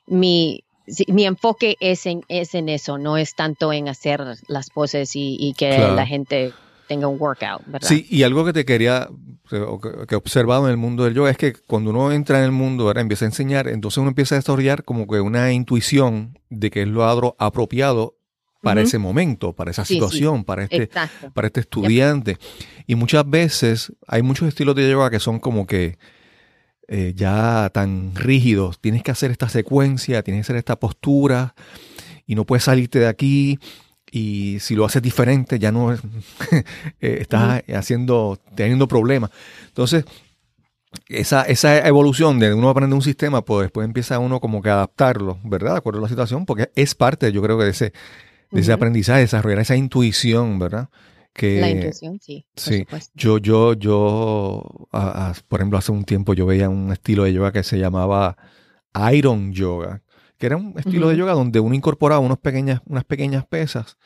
[0.06, 0.64] mi
[1.09, 5.55] mi enfoque es en, es en eso, no es tanto en hacer las poses y,
[5.57, 6.53] que la gente
[6.88, 7.88] tenga un workout, ¿verdad?
[7.88, 9.09] Sí, y algo que te quería,
[9.48, 12.53] que he observado en el mundo del yoga es que cuando uno entra en el
[12.53, 13.03] mundo, ¿verdad?
[13.03, 16.88] empieza a enseñar, entonces uno empieza a desarrollar como que una intuición de que es
[16.88, 17.05] lo
[17.38, 18.16] apropiado
[18.62, 20.90] para ese momento, para esa situación, para este,
[21.33, 22.38] para este estudiante.
[22.87, 25.98] Y muchas veces hay muchos estilos de yoga que son como que
[26.92, 28.81] eh, ya tan rígidos.
[28.81, 31.55] Tienes que hacer esta secuencia, tienes que hacer esta postura
[32.26, 33.61] y no puedes salirte de aquí.
[34.11, 35.92] Y si lo haces diferente, ya no
[36.53, 36.64] eh,
[37.00, 39.31] estás haciendo, teniendo problemas.
[39.68, 40.05] Entonces,
[41.07, 44.74] esa, esa evolución de uno aprende un sistema, pues después empieza uno como que a
[44.74, 45.74] adaptarlo, ¿verdad?
[45.74, 47.92] De acuerdo a la situación, porque es parte, yo creo que de ese,
[48.50, 50.88] de ese aprendizaje, desarrollar esa intuición, ¿verdad?
[51.37, 52.45] La intuición, sí.
[52.57, 52.87] sí.
[53.14, 54.88] Yo, yo, yo,
[55.49, 58.37] por ejemplo, hace un tiempo yo veía un estilo de yoga que se llamaba
[59.12, 60.03] Iron Yoga,
[60.38, 63.97] que era un estilo de yoga donde uno incorporaba unos pequeñas, unas pequeñas pesas.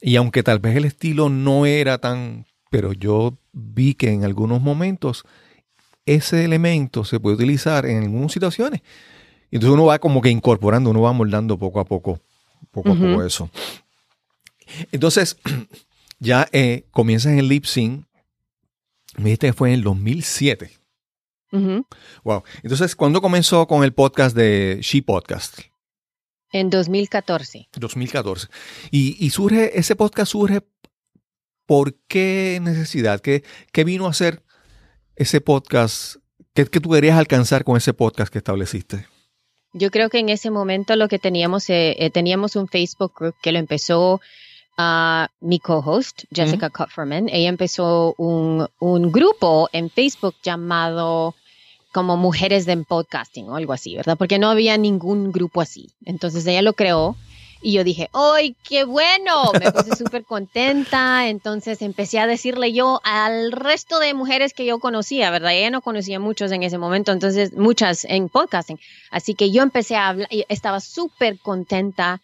[0.00, 4.60] Y aunque tal vez el estilo no era tan, pero yo vi que en algunos
[4.60, 5.24] momentos
[6.06, 8.82] ese elemento se puede utilizar en algunas situaciones.
[9.50, 12.20] Entonces uno va como que incorporando, uno va moldando poco a poco,
[12.70, 13.50] poco a poco eso.
[14.90, 15.36] Entonces,
[16.24, 18.06] ya eh, comienzas en el lip sync.
[19.16, 20.70] Me dijiste que fue en el 2007.
[22.24, 22.42] Wow.
[22.64, 25.60] Entonces, ¿cuándo comenzó con el podcast de She Podcast?
[26.50, 27.68] En 2014.
[27.76, 28.48] 2014.
[28.90, 30.62] Y, surge, ese podcast surge,
[31.64, 33.20] ¿por qué necesidad?
[33.20, 34.42] ¿Qué, qué vino a hacer
[35.14, 36.16] ese podcast?
[36.54, 39.06] ¿Qué, ¿Qué, tú querías alcanzar con ese podcast que estableciste?
[39.72, 43.34] Yo creo que en ese momento lo que teníamos, eh, eh, teníamos un Facebook group
[43.42, 44.20] que lo empezó
[44.76, 47.28] a mi co-host, Jessica Kupferman.
[47.28, 51.34] Ella empezó un, un, grupo en Facebook llamado
[51.92, 54.16] como Mujeres de Podcasting o algo así, ¿verdad?
[54.16, 55.90] Porque no había ningún grupo así.
[56.04, 57.16] Entonces ella lo creó
[57.64, 59.50] y yo dije, ¡ay, qué bueno!
[59.58, 61.28] Me puse súper contenta.
[61.28, 65.54] Entonces empecé a decirle yo al resto de mujeres que yo conocía, ¿verdad?
[65.54, 68.78] Ella no conocía muchos en ese momento, entonces muchas en podcasting.
[69.10, 72.20] Así que yo empecé a hablar, y estaba súper contenta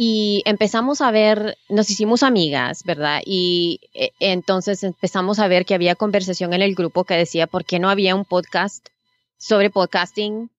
[0.00, 3.20] y empezamos a ver, nos hicimos amigas, ¿verdad?
[3.26, 7.64] Y eh, entonces empezamos a ver que había conversación en el grupo que decía, ¿por
[7.64, 8.86] qué no había un podcast
[9.38, 10.50] sobre podcasting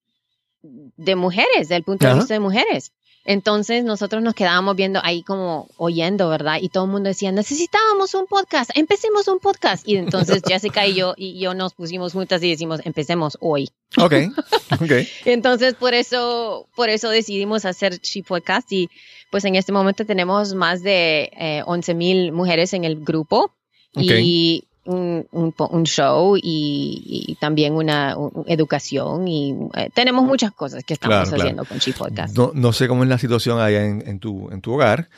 [0.62, 2.91] de mujeres, del punto de vista de mujeres?
[3.25, 6.58] Entonces nosotros nos quedábamos viendo ahí como oyendo, ¿verdad?
[6.62, 9.88] Y todo el mundo decía, necesitábamos un podcast, empecemos un podcast.
[9.88, 13.69] Y entonces Jessica y yo y yo nos pusimos juntas y decimos, empecemos hoy.
[13.97, 14.13] Ok,
[14.82, 14.91] ok.
[15.25, 18.89] entonces por eso, por eso decidimos hacer She Podcast y
[19.32, 23.53] pues en este momento tenemos más de eh, 11 mil mujeres en el grupo
[23.93, 28.15] y un, un, show y, también una
[28.47, 32.36] educación y eh, tenemos muchas cosas que estamos haciendo con She Podcast.
[32.36, 35.10] No, sé cómo es la situación allá en, tu, en tu hogar,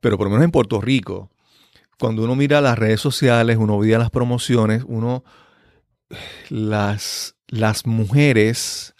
[0.00, 1.30] pero por lo menos en Puerto Rico,
[1.98, 5.22] cuando uno mira las redes sociales, uno ve las promociones, uno,
[6.48, 8.94] las, las mujeres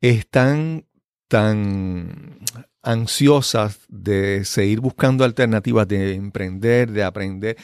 [0.00, 0.86] están
[1.28, 2.40] tan
[2.82, 7.56] ansiosas de seguir buscando alternativas, de emprender, de aprender.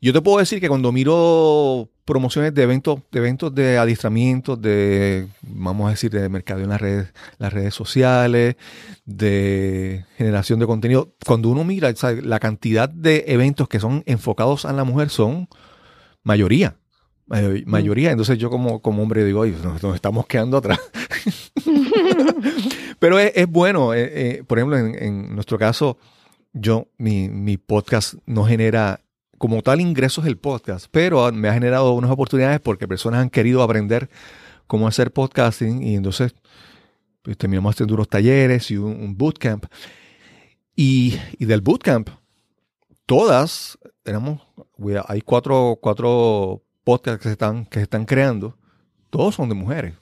[0.00, 5.26] Yo te puedo decir que cuando miro promociones de eventos, de eventos de adiestramiento, de,
[5.42, 8.56] vamos a decir, de mercado en las redes, las redes sociales,
[9.04, 14.72] de generación de contenido, cuando uno mira la cantidad de eventos que son enfocados a
[14.72, 15.48] la mujer son
[16.22, 16.76] mayoría.
[17.26, 17.68] Mm.
[17.68, 20.78] Mayoría, entonces yo como, como hombre digo, nos, estamos quedando atrás.
[23.00, 25.98] Pero es, bueno, eh, eh, por ejemplo, en, nuestro caso,
[26.52, 29.00] yo, mi, mi podcast no genera
[29.38, 33.62] como tal ingresos el podcast, pero me ha generado unas oportunidades porque personas han querido
[33.62, 34.10] aprender
[34.66, 36.34] cómo hacer podcasting y entonces
[37.22, 39.66] pues, terminamos haciendo unos talleres y un, bootcamp.
[40.76, 42.08] Y, y, del bootcamp,
[43.06, 44.40] todas, tenemos,
[45.06, 48.56] hay cuatro, cuatro podcasts que se están, que se están creando,
[49.10, 49.94] todos son de mujeres.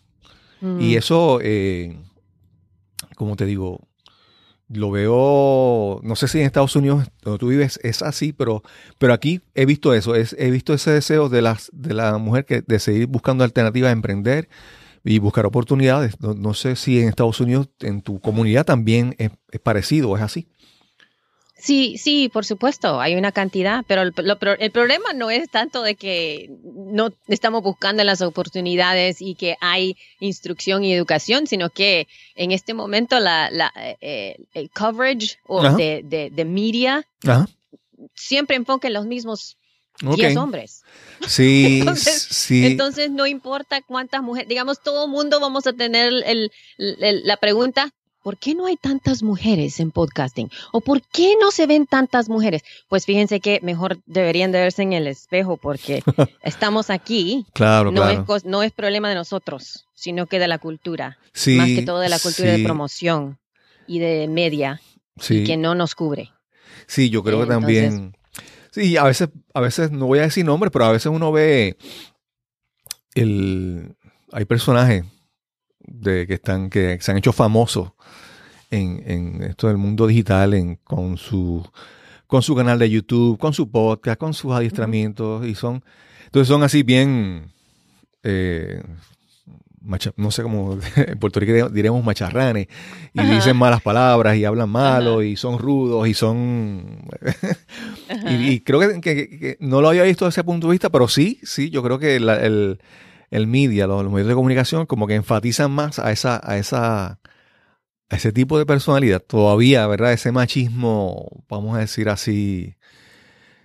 [0.60, 0.80] Mm.
[0.80, 1.98] Y eso, eh,
[3.16, 3.85] como te digo,
[4.68, 8.62] lo veo, no sé si en Estados Unidos, donde tú vives, es así, pero,
[8.98, 12.44] pero aquí he visto eso, es, he visto ese deseo de, las, de la mujer
[12.44, 14.48] que, de seguir buscando alternativas a emprender
[15.04, 16.20] y buscar oportunidades.
[16.20, 20.48] No, sé si en Estados Unidos, en tu comunidad también es, es parecido, es así.
[21.58, 24.12] Sí, sí, por supuesto, hay una cantidad, pero el,
[24.58, 29.96] el, problema no es tanto de que no estamos buscando las oportunidades y que hay
[30.20, 35.38] instrucción y educación, sino que en este momento la, la eh, el coverage
[35.78, 37.06] de, de, de, media
[38.14, 39.56] siempre enfoca en los mismos
[40.00, 40.82] 10 hombres.
[41.26, 42.66] Sí, sí.
[42.66, 47.94] Entonces no importa cuántas mujeres, digamos, todo el mundo vamos a tener el, la pregunta,
[48.26, 50.50] ¿por qué no hay tantas mujeres en podcasting?
[50.72, 52.64] ¿O por qué no se ven tantas mujeres?
[52.88, 56.02] Pues fíjense que mejor deberían de verse en el espejo porque
[56.42, 57.46] estamos aquí.
[57.52, 58.34] Claro, no claro.
[58.34, 61.18] Es, no es problema de nosotros, sino que de la cultura.
[61.56, 63.38] más que todo de la cultura de promoción
[63.86, 64.80] y de media
[65.20, 65.44] sí.
[65.44, 66.32] que no nos cubre.
[66.88, 68.16] Sí, yo creo que también.
[68.72, 71.76] Sí, a veces, a veces, no voy a decir nombres, pero a veces uno ve
[73.14, 73.94] el.
[74.32, 75.04] Hay personajes
[75.86, 77.92] de que están, que se han hecho famosos
[78.70, 81.64] en, en esto del mundo digital, en, con su
[82.26, 85.82] con su canal de YouTube, con su podcast, con sus adiestramientos, y son,
[86.24, 87.52] entonces son así bien,
[88.22, 88.82] eh,
[90.16, 92.66] no sé cómo, en Puerto Rico diremos macharranes,
[93.12, 97.06] y dicen malas palabras, y hablan malo, y son rudos, y son,
[98.28, 101.70] y, creo que, no lo había visto desde ese punto de vista, pero sí, sí,
[101.70, 102.80] yo creo que el,
[103.30, 107.20] el media, los, medios de comunicación, como que enfatizan más a esa, a esa,
[108.08, 109.22] a ese tipo de personalidad.
[109.22, 110.12] Todavía, ¿verdad?
[110.12, 112.76] Ese machismo, vamos a decir así,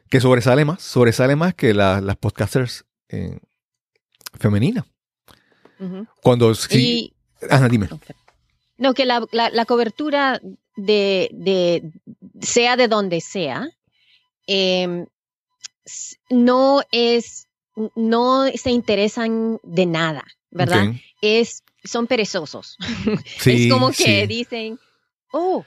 [0.10, 3.40] que sobresale más, sobresale más que las podcasters eh,
[4.40, 4.86] femeninas.
[6.22, 7.14] Cuando sí.
[7.50, 7.90] Ana, dime.
[8.78, 10.40] No, que la, cobertura
[10.76, 11.92] de, de,
[12.42, 13.68] sea de donde sea,
[14.48, 15.08] em,
[16.30, 17.48] no es
[17.96, 20.94] no se interesan de nada, ¿verdad?
[21.22, 22.78] Es, son perezosos.
[23.46, 24.80] es como que dicen,
[25.32, 25.66] oh,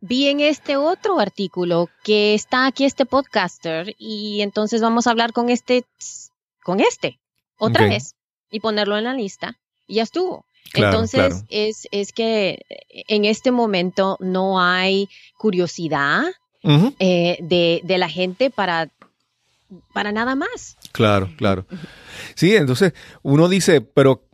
[0.00, 5.32] vi en este otro artículo que está aquí este podcaster y entonces vamos a hablar
[5.32, 5.84] con este,
[6.62, 7.18] con este,
[7.56, 8.14] otra vez,
[8.50, 10.44] y ponerlo en la lista y ya estuvo.
[10.74, 16.24] entonces Es, es que en este momento no hay curiosidad
[16.62, 18.90] eh, de, de la gente para
[19.92, 20.77] para nada más.
[20.92, 21.66] Claro, claro.
[22.34, 24.28] Sí, entonces uno dice, pero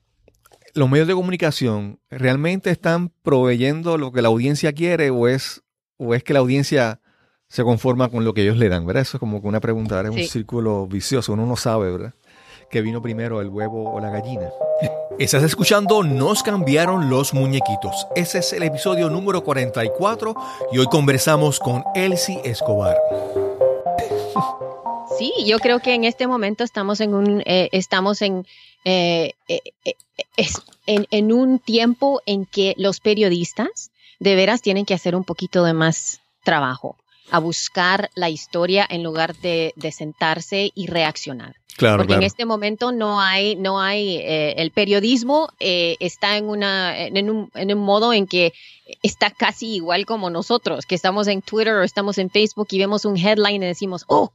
[0.75, 5.63] los medios de comunicación realmente están proveyendo lo que la audiencia quiere o es,
[5.97, 7.01] o es que la audiencia
[7.49, 9.03] se conforma con lo que ellos le dan, ¿verdad?
[9.03, 12.15] Eso es como una pregunta, es un círculo vicioso, uno no sabe, ¿verdad?
[12.71, 14.49] Que vino primero el huevo o la gallina.
[15.19, 18.09] Estás escuchando Nos cambiaron los muñequitos.
[18.17, 20.35] Ese es el episodio número 44
[20.73, 22.97] y hoy conversamos con Elsie Escobar.
[25.19, 28.47] Sí, yo creo que en este momento estamos en un, eh, estamos en,
[28.85, 29.61] eh, eh,
[30.87, 35.65] en, en, un tiempo en que los periodistas de veras tienen que hacer un poquito
[35.65, 36.97] de más trabajo,
[37.31, 41.57] a buscar la historia en lugar de, de sentarse y reaccionar.
[41.77, 47.29] Claro, Porque en este momento no hay, no hay, el periodismo está en una, en
[47.29, 48.53] un, en un modo en que
[49.03, 53.05] está casi igual como nosotros, que estamos en Twitter o estamos en Facebook y vemos
[53.05, 54.33] un headline y decimos, oh,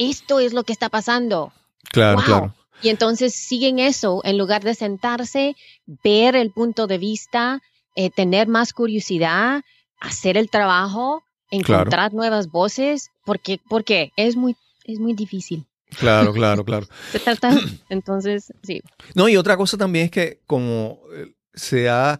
[0.00, 1.52] esto es lo que está pasando.
[1.90, 2.54] Claro, claro.
[2.82, 5.54] Y entonces siguen eso en lugar de sentarse,
[6.02, 7.60] ver el punto de vista,
[7.94, 9.62] eh, tener más curiosidad,
[10.00, 15.66] hacer el trabajo, encontrar nuevas voces, porque, porque es muy, es muy difícil.
[15.98, 16.86] Claro, claro, claro.
[17.90, 18.82] entonces, sí.
[19.14, 22.18] No, y otra cosa también es que como eh, se ha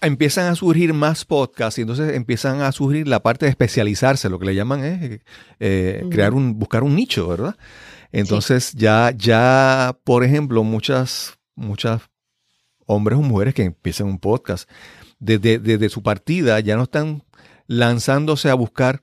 [0.00, 4.38] empiezan a surgir más podcasts y entonces empiezan a surgir la parte de especializarse, lo
[4.38, 5.20] que le llaman es
[5.60, 7.56] eh, crear un, buscar un nicho, ¿verdad?
[8.12, 12.02] Entonces ya, ya, por ejemplo, muchas, muchas
[12.86, 14.68] hombres o mujeres que empiezan un podcast,
[15.18, 17.22] desde, su partida ya no están
[17.66, 19.02] lanzándose a buscar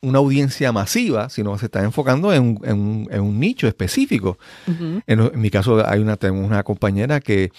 [0.00, 4.38] una audiencia masiva, sino se están enfocando en, un, nicho específico.
[5.06, 7.50] en, mi caso, hay una, tengo una compañera que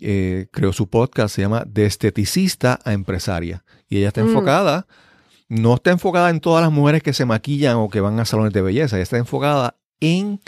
[0.00, 3.64] eh, creó su podcast, se llama De esteticista a empresaria.
[3.88, 4.28] Y ella está mm.
[4.28, 4.86] enfocada,
[5.48, 8.52] no está enfocada en todas las mujeres que se maquillan o que van a salones
[8.52, 10.40] de belleza, ella está enfocada en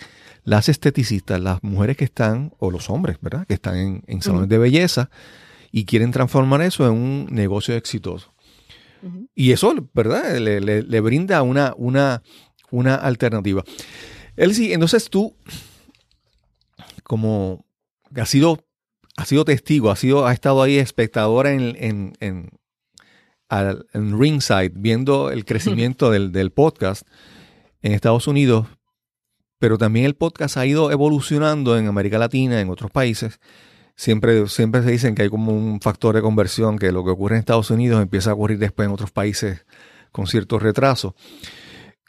[0.44, 3.46] las esteticistas, las mujeres que están, o los hombres, ¿verdad?
[3.46, 5.10] Que están en, salones de belleza
[5.70, 8.32] y quieren transformar eso en un negocio exitoso.
[9.34, 10.36] Y eso, ¿verdad?
[10.38, 12.22] Le, brinda una, una,
[12.70, 13.64] una alternativa.
[14.52, 15.34] Sí, entonces tú,
[17.02, 17.64] como
[18.14, 18.64] has sido,
[19.20, 22.50] has sido testigo, has, sido, has estado ahí espectadora en, en, en,
[23.92, 27.06] en ringside, viendo el crecimiento del, del podcast
[27.82, 28.66] en Estados Unidos,
[29.58, 33.40] pero también el podcast ha ido evolucionando en América Latina, en otros países.
[33.94, 37.36] Siempre, siempre se dicen que hay como un factor de conversión, que lo que ocurre
[37.36, 39.66] en Estados Unidos empieza a ocurrir después en otros países
[40.12, 41.14] con cierto retraso.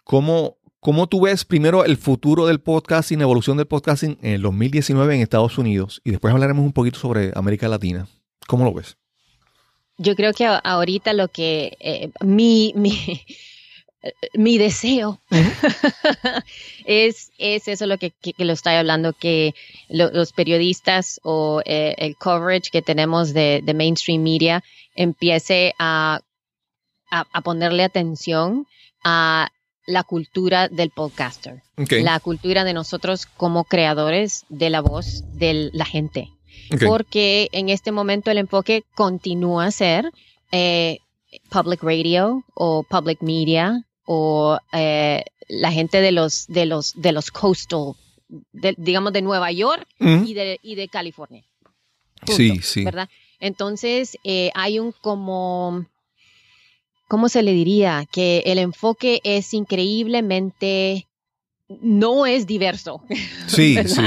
[0.06, 4.42] ¿Cómo, cómo tú ves primero el futuro del podcasting, la evolución del podcasting en el
[4.42, 6.02] 2019 en Estados Unidos?
[6.04, 8.08] Y después hablaremos un poquito sobre América Latina.
[8.48, 8.98] ¿Cómo lo ves?
[9.98, 13.22] Yo creo que ahorita lo que eh, mi, mi,
[14.34, 15.22] mi deseo
[16.86, 19.54] es, es eso lo que, lo estoy hablando, que
[19.88, 24.64] los periodistas o eh, el coverage que tenemos de, mainstream media
[24.96, 26.22] empiece a,
[27.12, 28.66] a, ponerle atención
[29.04, 29.52] a
[29.92, 35.86] la cultura del podcaster, la cultura de nosotros como creadores de la voz de la
[35.86, 36.30] gente.
[36.86, 40.12] Porque en este momento el enfoque continúa a ser
[40.52, 41.00] eh,
[41.50, 47.30] public radio o public media o eh, la gente de los, de los, de los
[47.32, 47.94] coastal,
[48.52, 51.44] digamos de Nueva York y, de, y de California.
[52.26, 52.86] sí, sí.
[52.86, 53.10] ¿Verdad?
[53.42, 55.86] Entonces, eh, hay un como,
[57.12, 58.06] ¿cómo se le diría?
[58.10, 61.10] Que el enfoque es increíblemente,
[61.82, 63.04] no es diverso.
[63.48, 64.02] Sí, sí.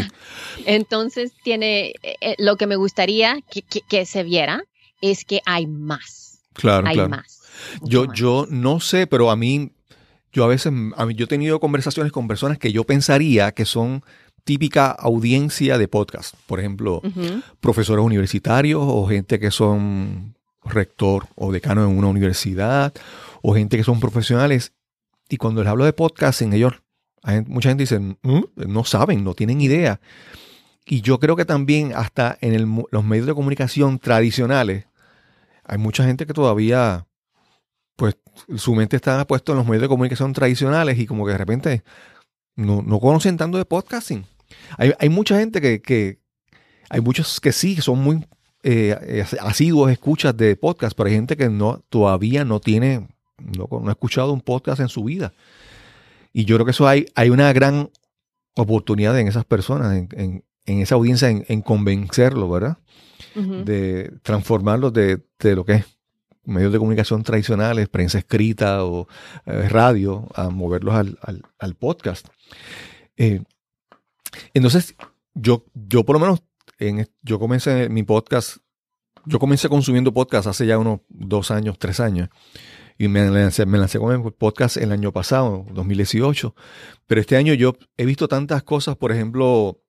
[0.64, 4.64] Entonces, tiene, eh, lo que me gustaría que, que, se viera
[5.02, 6.38] es que hay más.
[6.54, 7.42] Claro, hay más.
[7.82, 9.72] Yo, yo no sé, pero a mí
[10.32, 13.66] yo a veces, a mí, yo he tenido conversaciones con personas que yo pensaría que
[13.66, 14.02] son
[14.44, 16.36] típica audiencia de podcast.
[16.46, 17.02] Por ejemplo,
[17.60, 20.33] profesores universitarios o gente que son
[20.64, 22.92] rector o decano en una universidad
[23.42, 24.72] o gente que son profesionales.
[25.28, 26.74] Y cuando les hablo de podcasting, ellos,
[27.46, 30.00] mucha gente dice, mm, no saben, no tienen idea.
[30.86, 34.86] Y yo creo que también hasta en los medios de comunicación tradicionales
[35.64, 37.06] hay mucha gente que todavía
[37.96, 38.16] pues
[38.56, 41.84] su mente está puesta en los medios de comunicación tradicionales y como que de repente
[42.56, 44.26] no, conocen tanto de podcasting.
[44.76, 46.18] Hay, mucha gente que,
[46.90, 48.26] hay muchos que sí, son muy
[48.64, 53.08] eh, asiduos, escuchas de podcast, pero hay gente que no, todavía no tiene,
[53.38, 55.32] no, ha escuchado un podcast en su vida.
[56.32, 57.90] Y yo creo que eso hay, hay una gran
[58.56, 62.78] oportunidad en esas personas, en, esa audiencia, en, convencerlos, ¿verdad?
[63.34, 65.94] De transformarlos de, de, lo que es
[66.44, 69.08] medios de comunicación tradicionales, prensa escrita o
[69.46, 72.28] eh, radio, a moverlos al, podcast.
[73.16, 73.42] Eh,
[74.52, 74.94] entonces,
[75.34, 76.42] yo, yo por lo menos,
[77.22, 78.58] yo comencé mi podcast,
[79.26, 82.28] yo comencé consumiendo podcast hace ya unos dos años, tres años.
[82.96, 86.54] Y me lancé, me lancé con el podcast el año pasado, 2018.
[87.06, 89.80] Pero este año yo he visto tantas cosas, por ejemplo,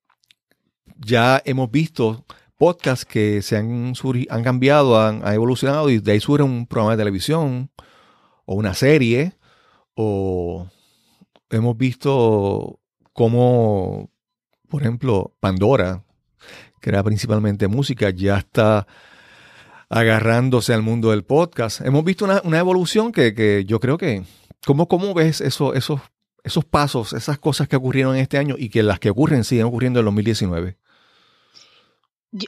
[0.97, 2.25] ya hemos visto
[2.57, 3.93] podcasts que se han,
[4.29, 7.69] han cambiado, han, evolucionado y de ahí surge un programa de televisión
[8.45, 9.37] o una serie
[9.93, 10.67] o
[11.49, 12.79] hemos visto
[13.13, 14.09] cómo,
[14.69, 16.04] por ejemplo, Pandora,
[16.81, 18.87] que era principalmente música, ya está
[19.89, 21.81] agarrándose al mundo del podcast.
[21.81, 24.23] Hemos visto una, evolución que, yo creo que,
[24.65, 26.01] ¿cómo, cómo ves eso, esos,
[26.43, 29.65] esos pasos, esas cosas que ocurrieron en este año y que las que ocurren siguen
[29.65, 30.77] ocurriendo en 2019?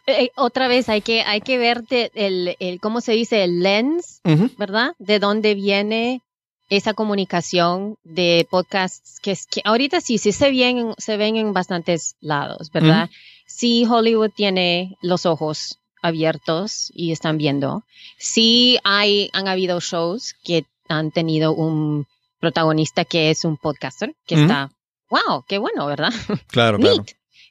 [0.05, 3.43] Eh, otra vez hay que, hay que ver el, el, ¿cómo se dice?
[3.43, 4.21] El lens,
[4.57, 4.93] ¿verdad?
[4.99, 6.21] De dónde viene
[6.69, 12.15] esa comunicación de podcasts que, que ahorita sí, sí se ven, se ven en bastantes
[12.19, 13.09] lados, ¿verdad?
[13.47, 17.83] Sí, Hollywood tiene los ojos abiertos y están viendo.
[18.19, 22.05] Sí, hay, han habido shows que han tenido un
[22.39, 24.69] protagonista que es un podcaster, que está,
[25.09, 26.13] wow, qué bueno, ¿verdad?
[26.47, 27.03] Claro, claro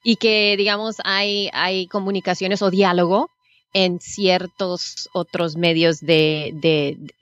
[0.07, 3.29] y que, digamos, hay, hay comunicaciones o diálogo
[3.73, 6.53] en ciertos otros medios de,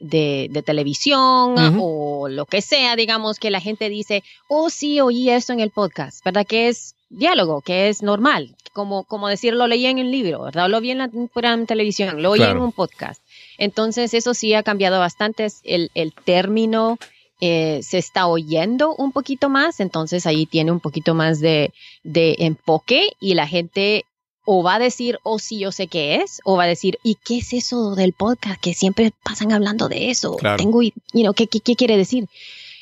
[0.01, 5.55] de, televisión o lo que sea, digamos, que la gente dice, oh sí, oí esto
[5.55, 6.47] en el podcast, ¿verdad?
[6.47, 10.69] Que es diálogo, que es normal, como, como decir, lo leí en el libro, ¿verdad?
[10.69, 13.23] Lo vi en la en televisión, lo oí en un podcast.
[13.59, 16.99] Entonces, eso sí ha cambiado bastante, el, el término
[17.41, 22.37] eh, se está oyendo un poquito más, entonces ahí tiene un poquito más de, de
[22.39, 24.05] enfoque y la gente
[24.45, 27.17] o va a decir, oh sí, yo sé qué es, o va a decir, ¿y
[27.17, 28.61] qué es eso del podcast?
[28.61, 30.37] Que siempre pasan hablando de eso.
[30.57, 32.29] Tengo, you know, ¿qué, qué, qué quiere decir?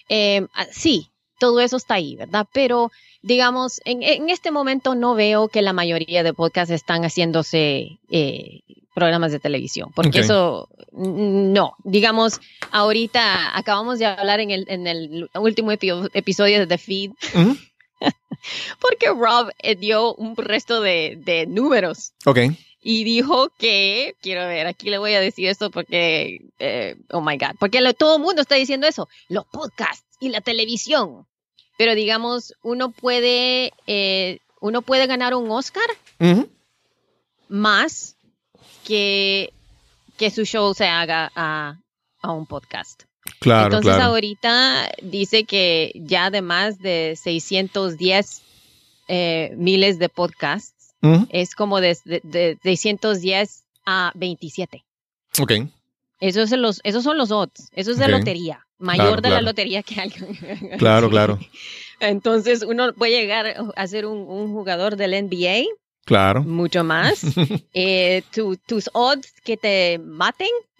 [0.09, 1.09] Eh, sí,
[1.39, 2.47] todo eso está ahí, ¿verdad?
[2.53, 2.91] Pero,
[3.23, 8.61] digamos, en, en, este momento no veo que la mayoría de podcasts están haciéndose eh,
[8.95, 15.31] programas de televisión, porque eso, no, digamos, ahorita acabamos de hablar en el, en el
[15.35, 17.13] último episodio de The Feed.
[18.81, 22.13] porque Rob eh, dio un resto de, números.
[22.27, 22.39] Ok.
[22.85, 27.39] Y dijo que, quiero ver, aquí le voy a decir esto porque, eh, oh my
[27.39, 31.27] God, porque todo el mundo está diciendo eso, los podcasts y la televisión.
[31.83, 35.83] Pero digamos, uno puede, eh, uno puede ganar un Oscar
[37.49, 38.15] más
[38.85, 39.53] que,
[40.17, 41.81] que su show se haga a,
[42.21, 43.03] a un podcast.
[43.41, 48.43] Claro, Entonces ahorita dice que ya de más de 610
[49.09, 50.95] eh, miles de podcasts,
[51.31, 54.85] es como de, de, 610 a 27.
[55.41, 55.53] Ok.
[56.21, 59.83] Esos son los, esos son los odds, eso es de lotería, mayor de la lotería
[59.83, 60.39] que alguien.
[60.79, 61.39] Claro, claro.
[62.01, 65.67] Entonces uno puede llegar a ser un, un jugador del NBA
[66.05, 66.43] Claro.
[66.43, 67.23] Mucho más.
[67.75, 68.23] Eh,
[68.67, 70.49] tus odds que te maten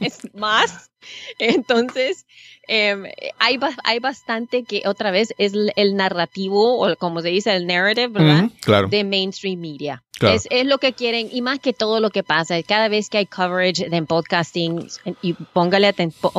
[0.00, 0.90] es más.
[1.38, 2.24] Entonces,
[2.66, 3.04] em,
[3.38, 8.08] hay, hay bastante que otra vez es el, narrativo o como se dice, el narrative,
[8.08, 8.50] ¿verdad?
[8.62, 8.88] claro.
[8.88, 10.02] De mainstream media.
[10.20, 12.62] Es, es, lo que quieren y más que todo lo que pasa.
[12.62, 14.88] Cada vez que hay coverage de podcasting,
[15.20, 15.92] y póngale,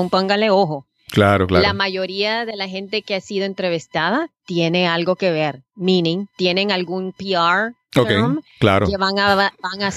[0.10, 1.64] póngale ojo Claro, claro.
[1.64, 6.72] La mayoría de la gente que ha sido entrevistada tiene algo que ver, meaning, tienen
[6.72, 8.88] algún PR firm claro.
[8.88, 9.52] que van a, van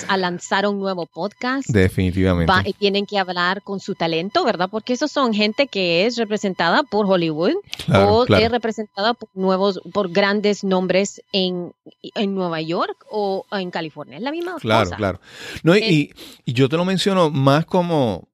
[0.08, 1.68] a, lanzar un nuevo podcast.
[1.68, 2.52] Definitivamente.
[2.64, 4.68] y tienen que hablar con su talento, ¿verdad?
[4.70, 7.54] Porque esos son gente que es representada por Hollywood
[7.92, 11.72] o es representada por nuevos, por grandes nombres en,
[12.14, 14.16] en Nueva York o en California.
[14.16, 14.96] Es la misma claro, cosa.
[14.96, 15.20] Claro,
[15.62, 15.78] claro.
[15.78, 16.12] y,
[16.44, 18.28] y yo te lo menciono más como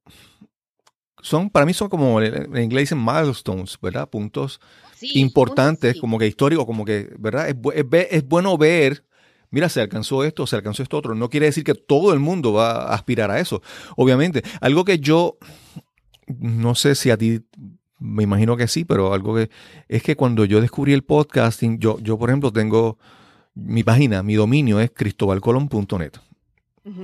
[1.27, 4.09] son, para mí son como, en inglés dicen milestones, ¿verdad?
[4.09, 4.61] Puntos
[5.01, 7.49] importantes, como que históricos, como que, ¿verdad?
[7.49, 7.57] Es,
[8.11, 9.05] es, bueno ver,
[9.51, 11.17] mira, se alcanzó esto, se alcanzó esto otro.
[11.17, 13.61] No quiere decir que todo el mundo va a aspirar a eso,
[13.97, 14.45] obviamente.
[14.61, 15.37] Algo que yo,
[16.29, 17.41] no sé si a ti,
[17.99, 19.51] me imagino que sí, pero algo que
[19.89, 22.99] es que cuando yo descubrí el podcasting, yo, yo por ejemplo, tengo
[23.53, 26.13] mi página, mi dominio es cristobalcolon.net.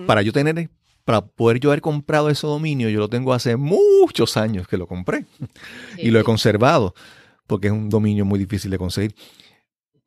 [0.07, 0.71] Para yo tener
[1.05, 4.87] para poder yo haber comprado ese dominio, yo lo tengo hace muchos años que lo
[4.87, 5.27] compré
[5.99, 6.95] y lo he conservado,
[7.47, 9.15] porque es un dominio muy difícil de conseguir.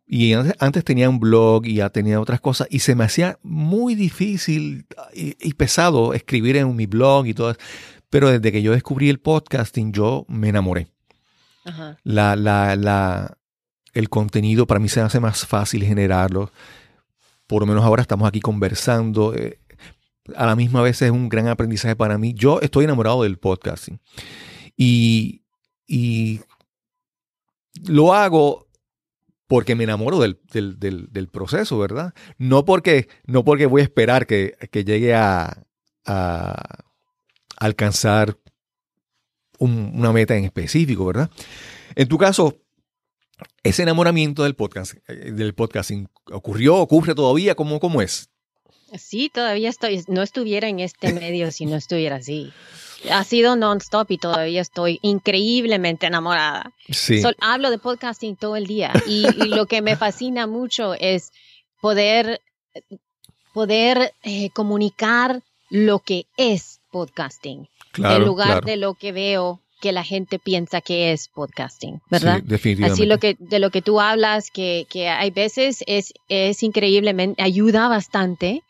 [0.07, 3.95] Y antes, tenía un blog y ya tenía otras cosas y se me hacía muy
[3.95, 7.55] difícil y, pesado escribir en mi blog y todo.
[8.11, 10.87] Pero desde que yo descubrí el podcasting, yo me enamoré.
[12.03, 13.37] La, la, la,
[13.93, 16.51] el contenido para mí se hace más fácil generarlo.
[17.47, 19.33] Por lo menos ahora estamos aquí conversando.
[19.33, 19.57] Eh,
[20.35, 22.33] a la misma vez es un gran aprendizaje para mí.
[22.33, 23.99] Yo estoy enamorado del podcasting
[24.75, 25.43] y,
[25.87, 26.41] y
[27.83, 28.67] lo hago
[29.47, 32.13] porque me enamoro del, del, proceso, ¿verdad?
[32.37, 35.63] No porque, no porque voy a esperar que, llegue a,
[36.05, 36.83] a
[37.57, 38.39] alcanzar
[39.59, 41.29] una meta en específico, ¿verdad?
[41.95, 42.57] En tu caso,
[43.63, 46.75] ese enamoramiento del podcast, eh, del podcasting, ¿ocurrió?
[46.77, 47.55] ¿Ocurre todavía?
[47.55, 48.29] ¿Cómo, cómo es?
[48.93, 52.51] Sí, todavía estoy, no estuviera en este medio si no estuviera así.
[53.11, 56.71] Ha sido non-stop y todavía estoy increíblemente enamorada.
[56.89, 57.21] Sí.
[57.39, 61.31] hablo de podcasting todo el día y, lo que me fascina mucho es
[61.81, 62.41] poder,
[63.53, 67.67] poder eh, comunicar lo que es podcasting
[67.97, 72.37] en lugar de lo que veo que la gente piensa que es podcasting, ¿verdad?
[72.37, 72.93] Sí, definitivamente.
[72.93, 77.41] Así lo que, de lo que tú hablas, que, que hay veces es, es increíblemente,
[77.43, 78.63] ayuda bastante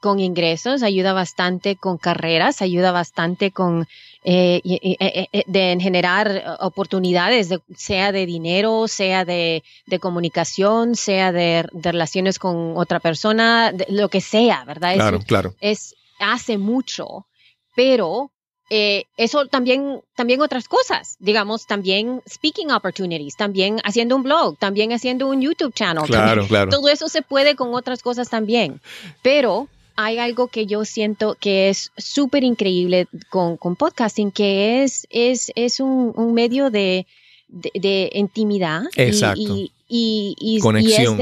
[0.00, 3.86] con ingresos, ayuda bastante con carreras, ayuda bastante con
[4.22, 9.62] eh, eh, eh, de generar oportunidades, sea de dinero, sea de,
[9.98, 14.94] comunicación, sea de, relaciones con otra persona, lo que sea, ¿verdad?
[14.94, 15.54] Claro, claro.
[15.60, 17.26] Es, hace mucho,
[17.74, 18.30] pero
[18.68, 25.28] eso también, también otras cosas, digamos, también speaking opportunities, también haciendo un blog, también haciendo
[25.28, 26.04] un YouTube channel.
[26.04, 26.70] Claro, claro.
[26.70, 28.80] Todo eso se puede con otras cosas también,
[29.22, 29.66] pero
[30.04, 35.80] hay algo que yo siento que es súper increíble con, podcasting, que es, es, es
[35.80, 37.06] un, medio de,
[37.48, 38.82] de, intimidad.
[38.96, 39.40] Exacto.
[39.88, 41.18] Y, y, conexión.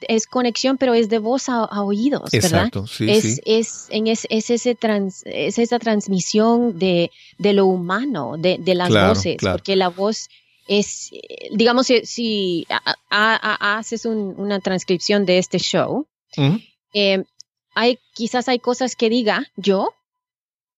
[0.00, 2.94] es, conexión, pero es de voz a, oídos, Exacto, ¿verdad?
[2.96, 8.36] Sí, es, es, en es, es, ese trans, es esa transmisión de, de lo humano,
[8.38, 10.28] de, de las voces, porque la voz
[10.68, 11.10] es,
[11.52, 12.66] digamos, si,
[13.10, 16.06] haces una transcripción de este show,
[16.92, 17.24] eh,
[17.76, 19.90] hay, quizás hay cosas que diga yo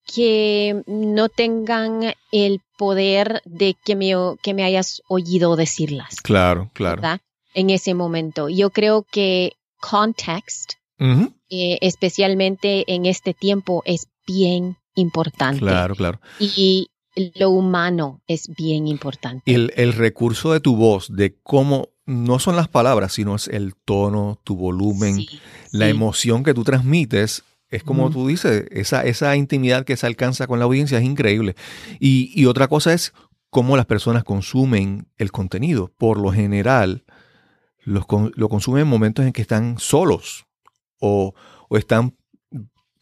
[0.05, 6.21] que no tengan el poder de que me, que me hayas oído decirlas.
[6.23, 7.03] Claro, claro.
[7.55, 8.49] En ese momento.
[8.49, 15.61] Yo creo que context, eh, especialmente en este tiempo, es bien importante.
[15.61, 16.21] Claro, claro.
[16.41, 16.89] Y
[17.35, 19.53] lo humano es bien importante.
[19.53, 23.75] El, el recurso de tu voz, de cómo no son las palabras, sino es el
[23.75, 25.27] tono, tu volumen,
[25.73, 27.45] la emoción que tú transmites.
[27.69, 31.55] Es como tú dices, esa, esa intimidad que se alcanza con la audiencia es increíble.
[32.01, 33.13] Y, otra cosa es
[33.51, 35.93] cómo las personas consumen el contenido.
[35.99, 37.05] Por lo general,
[37.85, 40.47] los, lo consumen en momentos en que están solos
[41.01, 41.35] o,
[41.69, 42.17] o están,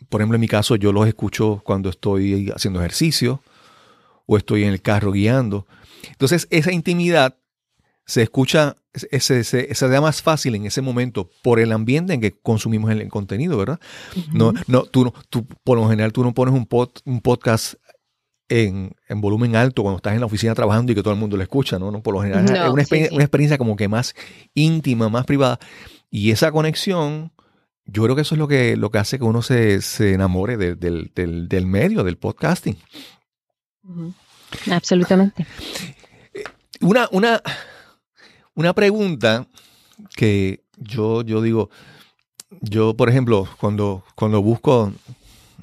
[0.09, 3.41] por ejemplo, en mi caso, yo los escucho cuando estoy haciendo ejercicio
[4.27, 5.65] o estoy en el carro guiando.
[6.11, 7.37] Entonces, esa intimidad
[8.07, 12.31] se escucha, se, se, da más fácil en ese momento por el ambiente en que
[12.31, 13.81] consumimos el, contenido, ¿verdad?
[14.33, 16.69] No, no, tú, tú, por lo general, tú no pones un,
[17.05, 17.75] un podcast
[18.49, 21.43] en, volumen alto cuando estás en la oficina trabajando y que todo el mundo lo
[21.43, 21.91] escucha, ¿no?
[21.91, 24.15] no por lo general es una, experiencia, una experiencia como que más
[24.55, 25.59] íntima, más privada.
[26.09, 27.33] Y esa conexión,
[27.87, 30.79] yo creo que eso es lo que, lo que hace que uno se, enamore del,
[30.79, 32.77] del, medio, del podcasting.
[34.71, 35.45] Absolutamente.
[36.81, 37.43] Una, una,
[38.57, 39.47] una pregunta
[40.17, 41.71] que yo, yo digo,
[42.61, 44.93] yo, por ejemplo, cuando, cuando busco,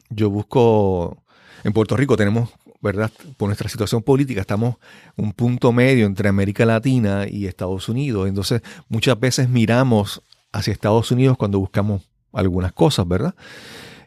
[0.10, 1.24] yo busco,
[1.64, 2.50] en Puerto Rico tenemos,
[2.82, 3.12] ¿verdad?
[3.38, 4.76] Por nuestra situación política, estamos
[5.18, 8.28] un punto medio entre América Latina y Estados Unidos.
[8.28, 10.22] Entonces, muchas veces miramos
[10.52, 13.36] hacia Estados Unidos cuando buscamos algunas cosas, ¿verdad?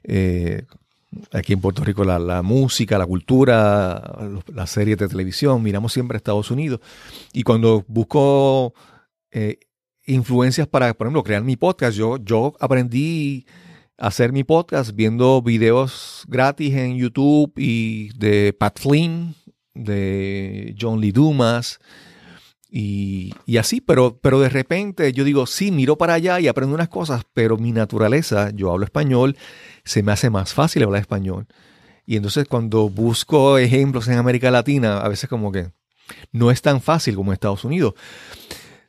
[0.04, 0.64] Eh,
[1.32, 4.18] aquí en Puerto Rico la, música, la cultura,
[4.52, 6.80] las series de televisión, miramos siempre a Estados Unidos.
[7.32, 8.74] Y cuando busco
[9.30, 9.58] eh,
[10.06, 13.46] influencias para, por ejemplo, crear mi podcast, yo, yo aprendí
[13.98, 19.34] a hacer mi podcast viendo videos gratis en YouTube y de Pat Flynn,
[19.74, 21.80] de John Lee Dumas.
[22.68, 26.88] Y, así, pero, pero de repente yo digo, sí, miro para allá y aprendo unas
[26.88, 29.36] cosas, pero mi naturaleza, yo hablo español,
[29.84, 31.46] se me hace más fácil hablar español.
[32.06, 35.70] Y entonces cuando busco ejemplos en América Latina, a veces como que
[36.32, 37.94] no es tan fácil como en Estados Unidos.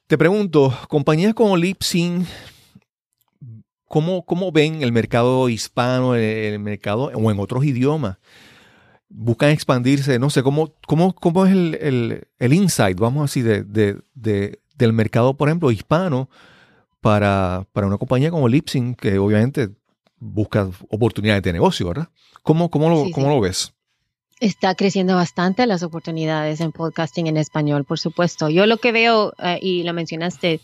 [0.08, 2.26] Te pregunto, compañías como Lipsyn,
[3.88, 8.18] ¿cómo, ¿cómo ven el mercado hispano, el, mercado o en otros idiomas?
[9.10, 13.98] Buscan expandirse, no sé, ¿cómo, cómo, cómo es el, el, insight, vamos a decir, de,
[14.14, 16.30] de, del mercado, por ejemplo, hispano
[17.02, 19.70] para, para una compañía como Lipsyn, que obviamente
[20.20, 22.10] busca oportunidades de negocio, ¿verdad?
[22.44, 23.74] ¿Cómo, cómo, lo, ¿cómo lo ves?
[24.40, 28.50] Está creciendo bastante las oportunidades en podcasting en español, por supuesto.
[28.50, 30.60] Yo lo que veo, eh, y lo mencionaste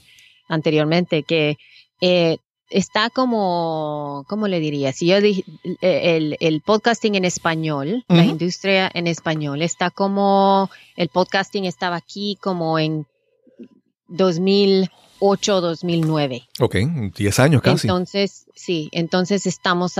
[0.47, 1.57] anteriormente, que
[2.01, 2.37] eh,
[2.69, 4.93] está como, ¿cómo le diría?
[4.93, 5.43] Si yo dije,
[5.81, 12.37] el, el podcasting en español, la industria en español, está como, el podcasting estaba aquí
[12.41, 13.05] como en
[14.07, 14.89] 2000
[15.19, 16.43] 2009.
[16.59, 16.75] Ok,
[17.15, 17.87] 10 años casi.
[17.87, 19.97] Entonces, sí, entonces estamos,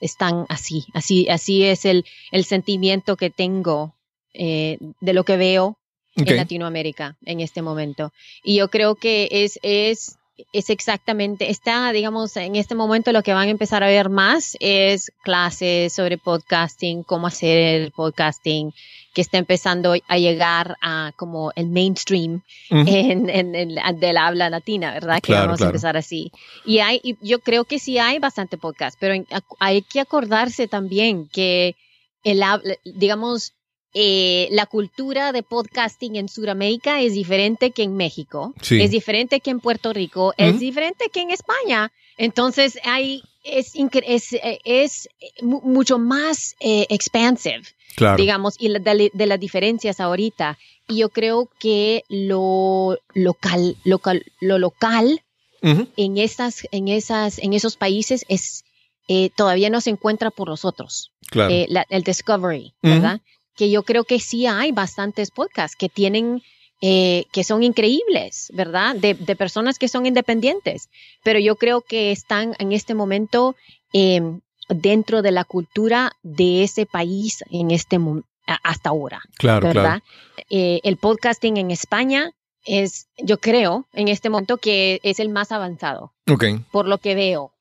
[0.00, 3.94] están así, así, así es el, el sentimiento que tengo
[4.34, 5.78] eh, de lo que veo
[6.14, 8.12] en Latinoamérica en este momento.
[8.42, 10.18] Y yo creo que es, es
[10.52, 14.56] es exactamente, está, digamos, en este momento lo que van a empezar a ver más
[14.60, 18.72] es clases sobre podcasting, cómo hacer el podcasting,
[19.14, 25.22] que está empezando a llegar a como el mainstream en, en, del habla latina, ¿verdad?
[25.22, 26.30] Que vamos a empezar así.
[26.66, 29.24] Y hay, yo creo que sí hay bastante podcast, pero
[29.58, 31.76] hay que acordarse también que
[32.24, 32.42] el
[32.84, 33.54] digamos,
[33.98, 39.48] eh, la cultura de podcasting en Sudamérica es diferente que en México, es diferente que
[39.50, 41.90] en Puerto Rico, es diferente que en España.
[42.18, 44.36] Entonces hay, es, es,
[44.66, 45.08] es
[45.40, 47.62] mucho más eh, expansive,
[48.18, 50.58] digamos, y de, las diferencias ahorita.
[50.86, 55.22] Y yo creo que lo local, local lo local
[55.62, 58.66] en, esas, en, esas, en esos países es,
[59.08, 61.12] eh, todavía no se encuentra por nosotros.
[61.32, 63.22] el discovery, ¿verdad?
[63.56, 66.42] Que yo creo que sí hay bastantes podcasts que tienen,
[66.82, 68.94] eh, que son increíbles, ¿verdad?
[68.94, 70.90] De, personas que son independientes,
[71.24, 73.56] pero yo creo que están en este momento
[73.92, 77.98] em, dentro de la cultura de ese país en este
[78.62, 79.20] hasta ahora.
[79.38, 80.02] Claro, ¿verdad?
[80.50, 82.30] Eh, el podcasting en España
[82.64, 86.12] es, yo creo, en este momento que es el más avanzado.
[86.28, 86.60] Okay.
[86.70, 87.52] Por lo que veo,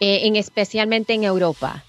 [0.00, 1.84] eh, en, especialmente en Europa.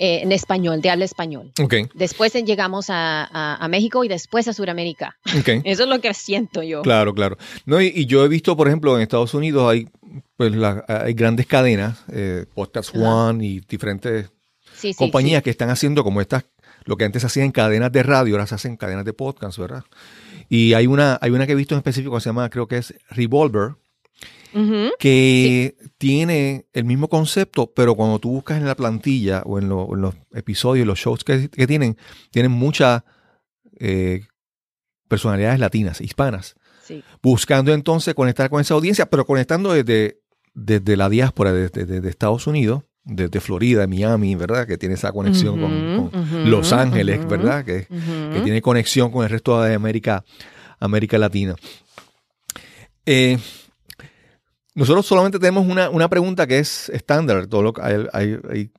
[0.00, 1.52] Eh, en español, de habla español.
[1.60, 1.88] Okay.
[1.92, 5.16] Después llegamos a, México y después a Sudamérica.
[5.40, 5.60] Okay.
[5.64, 6.82] Eso es lo que siento yo.
[6.82, 7.36] Claro, claro.
[7.66, 9.88] No, y, yo he visto, por ejemplo, en Estados Unidos hay,
[10.36, 10.52] pues,
[10.86, 14.30] hay grandes cadenas, eh, Podcast One y diferentes
[14.96, 16.44] compañías que están haciendo como estas,
[16.84, 19.82] lo que antes hacían cadenas de radio, ahora se hacen cadenas de podcast, ¿verdad?
[20.48, 22.78] Y hay una, hay una que he visto en específico que se llama, creo que
[22.78, 23.72] es Revolver,
[24.98, 30.14] que tiene el mismo concepto, pero cuando tú buscas en la plantilla o en, los
[30.32, 31.96] episodios, los shows que, tienen,
[32.30, 33.02] tienen muchas
[33.78, 34.22] eh,
[35.08, 36.54] personalidades latinas, hispanas.
[37.22, 40.20] Buscando entonces conectar con esa audiencia, pero conectando desde,
[40.54, 44.66] desde la diáspora, desde, Estados Unidos, desde Florida, Miami, ¿verdad?
[44.66, 47.64] Que tiene esa conexión con, Los Ángeles, ¿verdad?
[47.64, 50.24] Que, que, tiene conexión con el resto de América,
[50.80, 51.54] América Latina.
[53.04, 53.38] Eh,
[54.78, 57.48] nosotros solamente tenemos una, pregunta que es estándar.
[57.48, 58.70] Todo lo, hay, hay, hay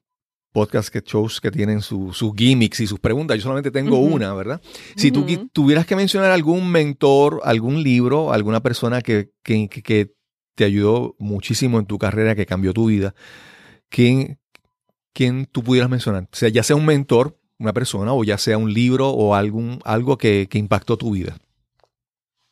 [0.53, 3.35] podcasts que shows que tienen sus gimmicks y sus preguntas.
[3.35, 4.61] Yo solamente tengo una, ¿verdad?
[4.95, 10.15] Si tú tuvieras que mencionar algún mentor, algún libro, alguna persona que, que,
[10.55, 13.13] te ayudó muchísimo en tu carrera, que cambió tu vida,
[13.89, 14.39] ¿quién,
[15.13, 16.23] quién tú pudieras mencionar?
[16.23, 19.79] O sea, ya sea un mentor, una persona, o ya sea un libro o algún,
[19.83, 21.37] algo que, que impactó tu vida.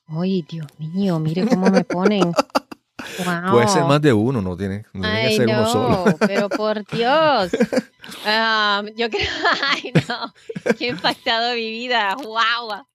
[0.05, 2.31] Ay, Dios mío, mire cómo me ponen.
[3.51, 6.17] Puede ser más de uno, no tiene, que ser uno solo.
[6.19, 7.51] Pero por Dios.
[8.25, 9.29] Um, yo creo,
[9.61, 10.33] ay no,
[10.77, 12.15] qué impactado mi vida.
[12.15, 12.85] Wow.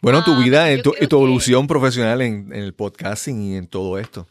[0.00, 4.26] Bueno, tu um, vida y tu, evolución profesional en, el podcasting y en todo esto.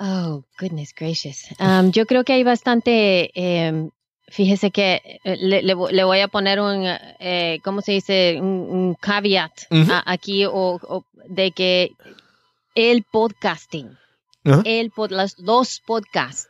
[0.00, 1.46] Oh, goodness gracious.
[1.60, 3.90] Um, yo creo que hay bastante, em,
[4.26, 6.84] fíjese que eh, le, voy a poner un,
[7.20, 8.38] eh, ¿cómo se dice?
[8.40, 9.52] Un, caveat
[10.04, 11.92] aquí o, de que
[12.74, 13.96] el podcasting,
[14.64, 16.48] el los dos podcasts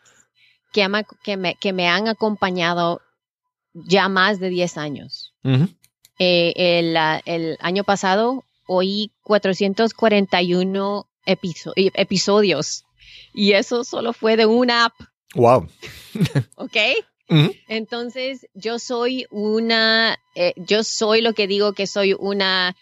[0.73, 0.89] que,
[1.23, 3.01] que, me, que, me, han acompañado
[3.75, 5.35] ya más de 10 años.
[6.18, 6.97] Eh, el,
[7.27, 12.85] el, año pasado oí 441 episodios
[13.35, 14.95] y eso solo fue de una app.
[15.35, 15.68] Wow.
[16.57, 16.77] ¿Ok?
[17.66, 22.77] Entonces, yo soy una, eh, yo soy lo que digo que soy una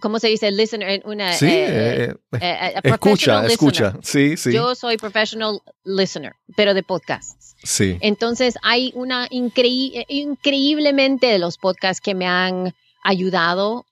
[0.00, 0.50] ¿cómo se dice?
[0.50, 4.52] Listener, una, sí, eh, eh, eh, escucha, escucha, sí, sí.
[4.52, 7.56] Yo soy professional listener, pero de podcasts.
[7.62, 7.98] Sí.
[8.00, 13.86] Entonces hay una increíblemente de los podcasts que me han ayudado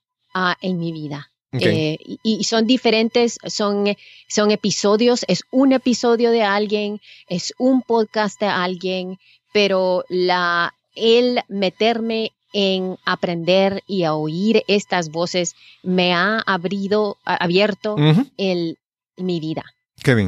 [0.61, 1.31] en mi vida.
[1.51, 3.95] y, son diferentes, son,
[4.27, 9.17] son episodios, es un episodio de alguien, es un podcast de alguien,
[9.51, 17.95] pero la, el meterme en aprender y a oír estas voces me ha abrido, abierto
[18.35, 18.79] el,
[19.15, 19.63] mi vida.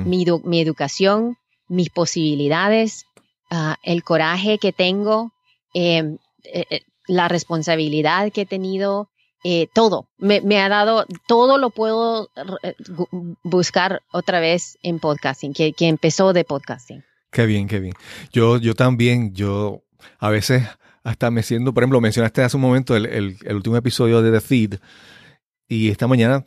[0.05, 3.05] Mi, mi, educación, mis posibilidades,
[3.49, 5.31] ah, el coraje que tengo,
[5.73, 9.09] em, eh, eh, la responsabilidad que he tenido,
[9.43, 10.07] eh, todo.
[10.19, 12.29] Me, me, ha dado, todo lo puedo
[13.41, 17.03] buscar otra vez en podcasting, que, que empezó de podcasting.
[17.31, 17.95] Qué bien, qué bien.
[18.31, 19.81] Yo, yo también, yo
[20.19, 20.67] a veces
[21.09, 24.75] hasta me siento, por ejemplo, mencionaste hace un momento el, último episodio de The Feed
[25.67, 26.45] y esta mañana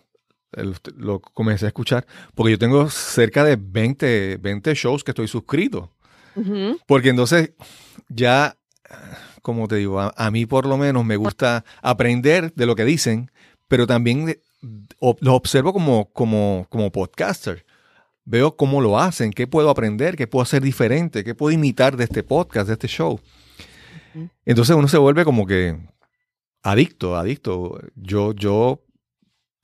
[0.96, 2.06] lo comencé a escuchar
[2.36, 5.90] porque yo tengo cerca de 20, 20 shows que estoy suscrito.
[6.86, 7.50] Porque entonces
[8.08, 8.56] ya,
[9.42, 13.32] como te digo, a, mí por lo menos me gusta aprender de lo que dicen,
[13.66, 14.38] pero también
[15.00, 17.66] lo observo como, como, como podcaster.
[18.24, 22.04] Veo cómo lo hacen, qué puedo aprender, qué puedo hacer diferente, qué puedo imitar de
[22.04, 23.20] este podcast, de este show.
[24.44, 25.78] Entonces uno se vuelve como que
[26.62, 27.80] adicto, adicto.
[27.94, 28.82] Yo, yo,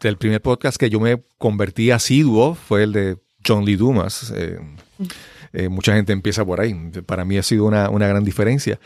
[0.00, 4.32] el primer podcast que yo me convertí asiduo fue el de John Lee Dumas.
[4.36, 4.58] Eh,
[5.52, 6.74] eh, mucha gente empieza por ahí.
[7.06, 8.78] Para mí ha sido una, gran diferencia.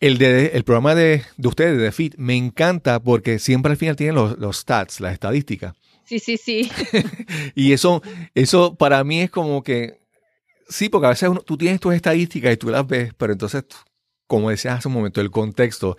[0.00, 3.96] El, de, el programa de, de ustedes, de Fit, me encanta porque siempre al final
[3.96, 5.74] tienen los, los stats, las estadísticas.
[6.10, 6.70] Sí, sí, sí.
[7.54, 8.02] y eso,
[8.34, 10.00] eso para mí es como que,
[10.68, 13.64] sí, porque a veces tú tienes tus estadísticas y tú las ves, pero entonces
[14.30, 15.96] como decías hace un momento, el contexto.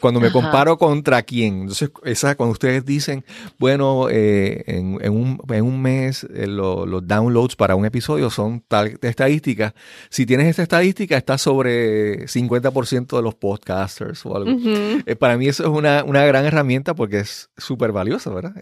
[0.00, 3.26] Cuando me comparo contra quién, entonces esa, cuando ustedes dicen,
[3.58, 9.74] bueno, eh, en, un, mes eh, los downloads para un episodio son tal estadística,
[10.08, 14.58] si tienes esta estadística, está sobre 50% de los podcasters o algo.
[15.04, 18.54] Eh, para mí eso es una, gran herramienta porque es súper valiosa, ¿verdad?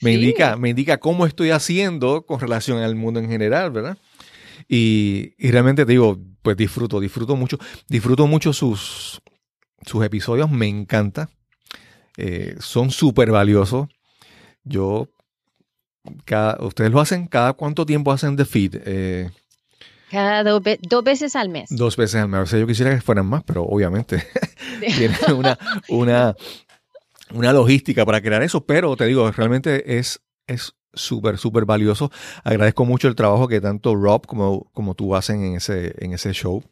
[0.00, 3.96] me, indica, me indica cómo estoy haciendo con relación al mundo en general, ¿verdad?
[4.68, 7.58] Y, realmente te digo, pues disfruto, disfruto mucho,
[7.88, 9.20] disfruto mucho sus,
[9.84, 11.28] sus episodios, me encanta.
[12.16, 13.88] Eh, son súper valiosos.
[14.62, 15.08] Yo,
[16.24, 18.76] cada, ustedes lo hacen, ¿cada cuánto tiempo hacen The Feed?
[18.84, 19.30] Eh,
[20.10, 21.68] cada dos veces al mes.
[21.70, 22.40] Dos veces al mes.
[22.40, 24.24] O sea, yo quisiera que fueran más, pero obviamente
[24.80, 25.58] tienen una,
[25.88, 26.36] una,
[27.32, 28.64] una logística para crear eso.
[28.64, 32.10] Pero te digo, realmente es es súper, súper valioso.
[32.42, 36.32] Agradezco mucho el trabajo que tanto Rob como, como tú hacen en ese, en ese
[36.32, 36.62] show.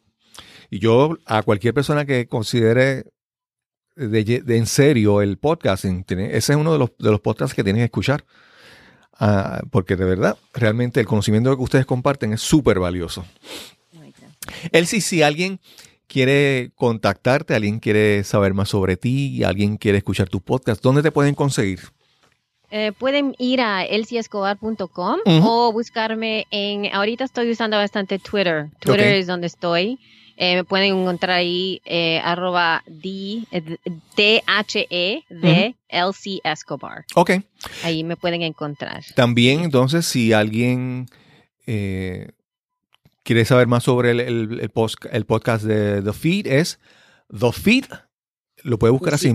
[0.69, 3.05] Y yo a cualquier persona que considere
[3.95, 7.81] de, en serio el podcasting, ese es uno de los, de los podcasts que tienen
[7.81, 8.25] que escuchar.
[9.19, 13.23] Ah, porque de verdad, realmente el conocimiento que ustedes comparten es súper valioso.
[14.71, 15.59] Elsie, si alguien
[16.07, 21.11] quiere contactarte, alguien quiere saber más sobre ti, alguien quiere escuchar tu podcast, ¿dónde te
[21.11, 21.79] pueden conseguir?
[22.75, 28.71] Eh, pueden ir a elciescobar.com o buscarme en, ahorita estoy usando bastante Twitter.
[28.79, 29.99] Twitter es donde estoy.
[30.37, 33.45] Eh, me pueden encontrar ahí eh, arroba D,
[34.47, 37.05] H E de LC Escobar.
[37.13, 37.33] Ok.
[37.83, 39.03] Ahí me pueden encontrar.
[39.13, 41.05] También, entonces, si alguien
[41.67, 46.79] quiere saber más sobre el, el, podcast de The Feed, es
[47.29, 47.85] The Feed.
[48.63, 49.31] Lo puede buscar así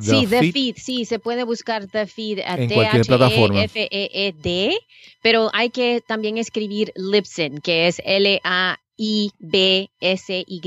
[0.00, 0.76] sí, The Feed.
[0.76, 3.64] sí, se puede buscar The Feed a en cualquier plataforma.
[3.64, 4.76] F E E D,
[5.22, 10.60] pero hay que también escribir Lipson, que es L A I B S Y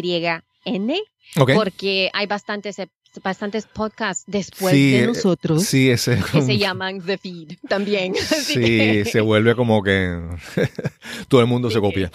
[0.66, 1.02] N,
[1.56, 2.78] porque hay bastantes
[3.24, 8.16] bastantes podcasts después de eh, nosotros sí, ese, que se llaman The Feed también.
[8.16, 10.20] sí, se vuelve como que
[11.28, 12.12] todo el mundo se copia.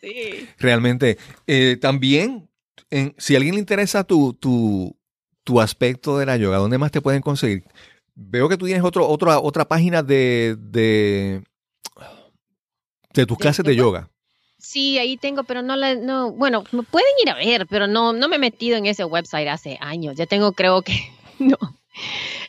[0.00, 0.48] Sí.
[0.58, 1.18] Realmente.
[1.46, 2.48] Eh, también,
[3.18, 4.96] si a alguien le interesa tu, tu,
[5.50, 7.64] tu aspecto de la yoga, ¿dónde más te pueden conseguir?
[8.14, 11.42] Veo que tú tienes otro, otra, otra página de, de,
[13.14, 14.08] de tus clases de, yoga.
[14.58, 18.12] Sí, ahí tengo, pero no la, no, bueno, me pueden ir a ver, pero no,
[18.12, 20.14] no me he metido en ese website hace años.
[20.14, 20.94] Ya tengo, creo que,
[21.40, 21.58] no.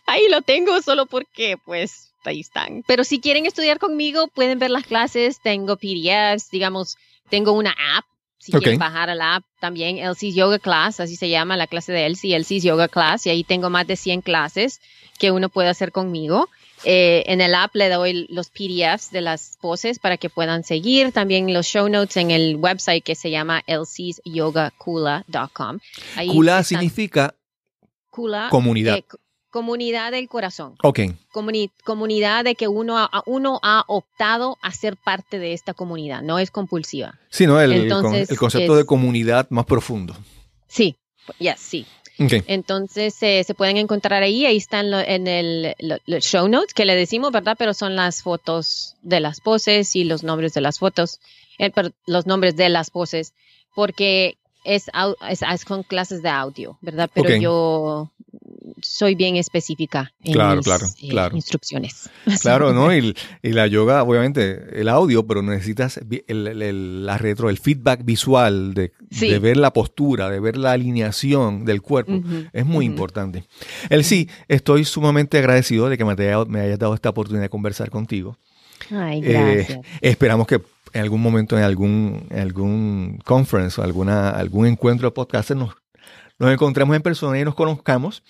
[0.06, 2.84] Ahí lo tengo solo porque, pues, ahí están.
[2.86, 5.42] Pero si quieren estudiar conmigo, pueden ver las clases.
[5.42, 6.98] Tengo PDFs, digamos,
[7.30, 8.06] tengo una app
[8.42, 11.92] si quieren bajar a la app también, Elsie's Yoga Class, así se llama la clase
[11.92, 14.82] de Elsie, Elsie's Yoga Class, y ahí tengo más de 100 clases
[15.20, 16.50] que uno puede hacer conmigo.
[16.84, 21.12] Eh, en el app le doy los PDFs de las poses para que puedan seguir.
[21.12, 25.78] También los show notes en el website que se llama elsie'syogakula.com.
[26.32, 27.36] Kula significa
[28.10, 28.98] comunidad.
[28.98, 29.04] Eh,
[29.52, 30.76] Comunidad del corazón.
[30.82, 31.00] Ok.
[31.84, 36.52] comunidad de que uno, uno ha optado a ser parte de esta comunidad, no es
[36.52, 37.20] compulsiva.
[37.30, 37.60] Sí, ¿no?
[37.60, 40.16] El, el concepto de comunidad más profundo.
[40.68, 40.96] Sí,
[41.40, 41.86] ya, sí.
[42.18, 42.44] Okay.
[42.48, 45.76] Entonces eh, se pueden encontrar ahí, ahí están en el
[46.22, 47.56] show notes que le decimos, ¿verdad?
[47.58, 51.20] Pero son las fotos de las poses y los nombres de las fotos,
[51.58, 51.72] eh,
[52.06, 53.34] los nombres de las poses,
[53.76, 54.90] porque es,
[55.30, 57.10] es, con clases de audio, ¿verdad?
[57.14, 58.12] Pero yo
[58.82, 61.36] soy bien específica en claro, claro, eh, claro.
[61.36, 62.10] instrucciones.
[62.42, 62.94] Claro, ¿no?
[62.96, 68.92] Y, la yoga, obviamente, el audio, pero necesitas el, la retro, el feedback visual de,
[69.40, 72.22] ver la postura, de ver la alineación del cuerpo.
[72.54, 73.44] es muy importante.
[73.90, 77.90] El sí, estoy sumamente agradecido de que me, me hayas dado esta oportunidad de conversar
[77.90, 78.38] contigo.
[78.90, 79.78] Ay, gracias.
[79.78, 80.62] Eh, esperamos que
[80.94, 85.76] en algún momento, en algún, algún conference o alguna, algún encuentro de podcast nos,
[86.40, 88.24] nos encontremos en persona y nos conozcamos.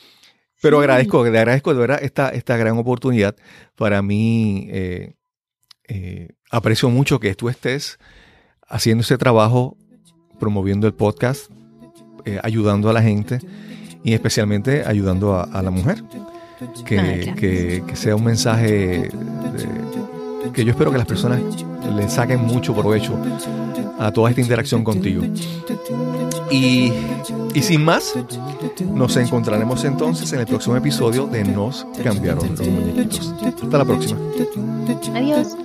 [0.61, 3.35] Pero agradezco, le agradezco de verdad esta, esta gran oportunidad.
[3.75, 5.15] Para mí, eh,
[5.87, 7.97] eh, aprecio mucho que tú estés
[8.67, 9.75] haciendo ese trabajo,
[10.39, 11.51] promoviendo el podcast,
[12.25, 13.39] eh, ayudando a la gente
[14.03, 16.03] y especialmente ayudando a, la mujer.
[16.85, 19.09] Que, que, que, sea un mensaje
[20.53, 21.39] que yo espero que las personas
[21.95, 23.17] le saquen mucho provecho
[23.99, 25.23] a toda esta interacción contigo.
[26.49, 26.91] Y,
[27.53, 28.13] y sin más,
[28.93, 33.33] nos encontraremos entonces en el próximo episodio de Nos cambiaron los muñequitos.
[33.63, 34.19] Hasta la próxima.
[35.15, 35.55] Adiós.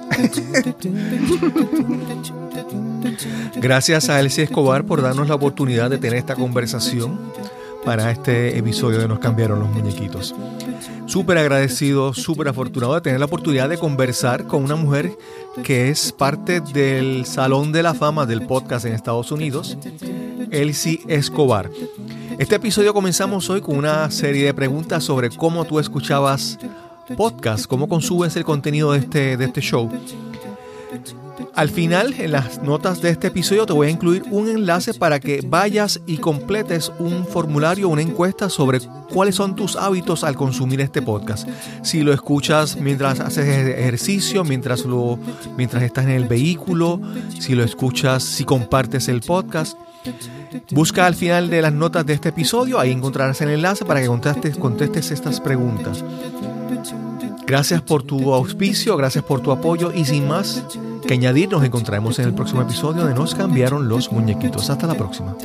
[3.57, 7.19] Gracias a Elsie Escobar por darnos la oportunidad de tener esta conversación
[7.87, 10.35] para este episodio de Nos cambiaron los muñequitos.
[11.07, 15.17] Súper agradecido, súper afortunado de tener la oportunidad de conversar con una mujer
[15.63, 19.79] que es parte del Salón de la Fama del podcast en Estados Unidos,
[20.51, 21.71] Elsie Escobar.
[22.41, 26.59] Este episodio comenzamos hoy con una serie de preguntas sobre cómo tú escuchabas
[27.17, 29.89] podcast, cómo consumes el contenido de este, de este show.
[31.57, 35.19] Al final, en las notas de este episodio te voy a incluir un enlace para
[35.19, 38.81] que vayas y completes un formulario, una encuesta sobre
[39.11, 41.49] cuáles son tus hábitos al consumir este podcast.
[41.83, 45.19] Si lo escuchas mientras haces ejercicio, mientras, lo,
[45.57, 47.01] mientras estás en el vehículo,
[47.39, 49.79] si lo escuchas, si compartes el podcast.
[50.73, 54.09] Busca al final de las notas de este episodio, ahí encontrarás el enlace para que
[54.09, 56.05] contestes, contestes estas preguntas.
[57.47, 60.63] Gracias por tu auspicio, gracias por tu apoyo y sin más
[61.07, 64.69] que añadir, nos encontraremos en el próximo episodio de Nos cambiaron los muñequitos.
[64.71, 65.37] Hasta la próxima.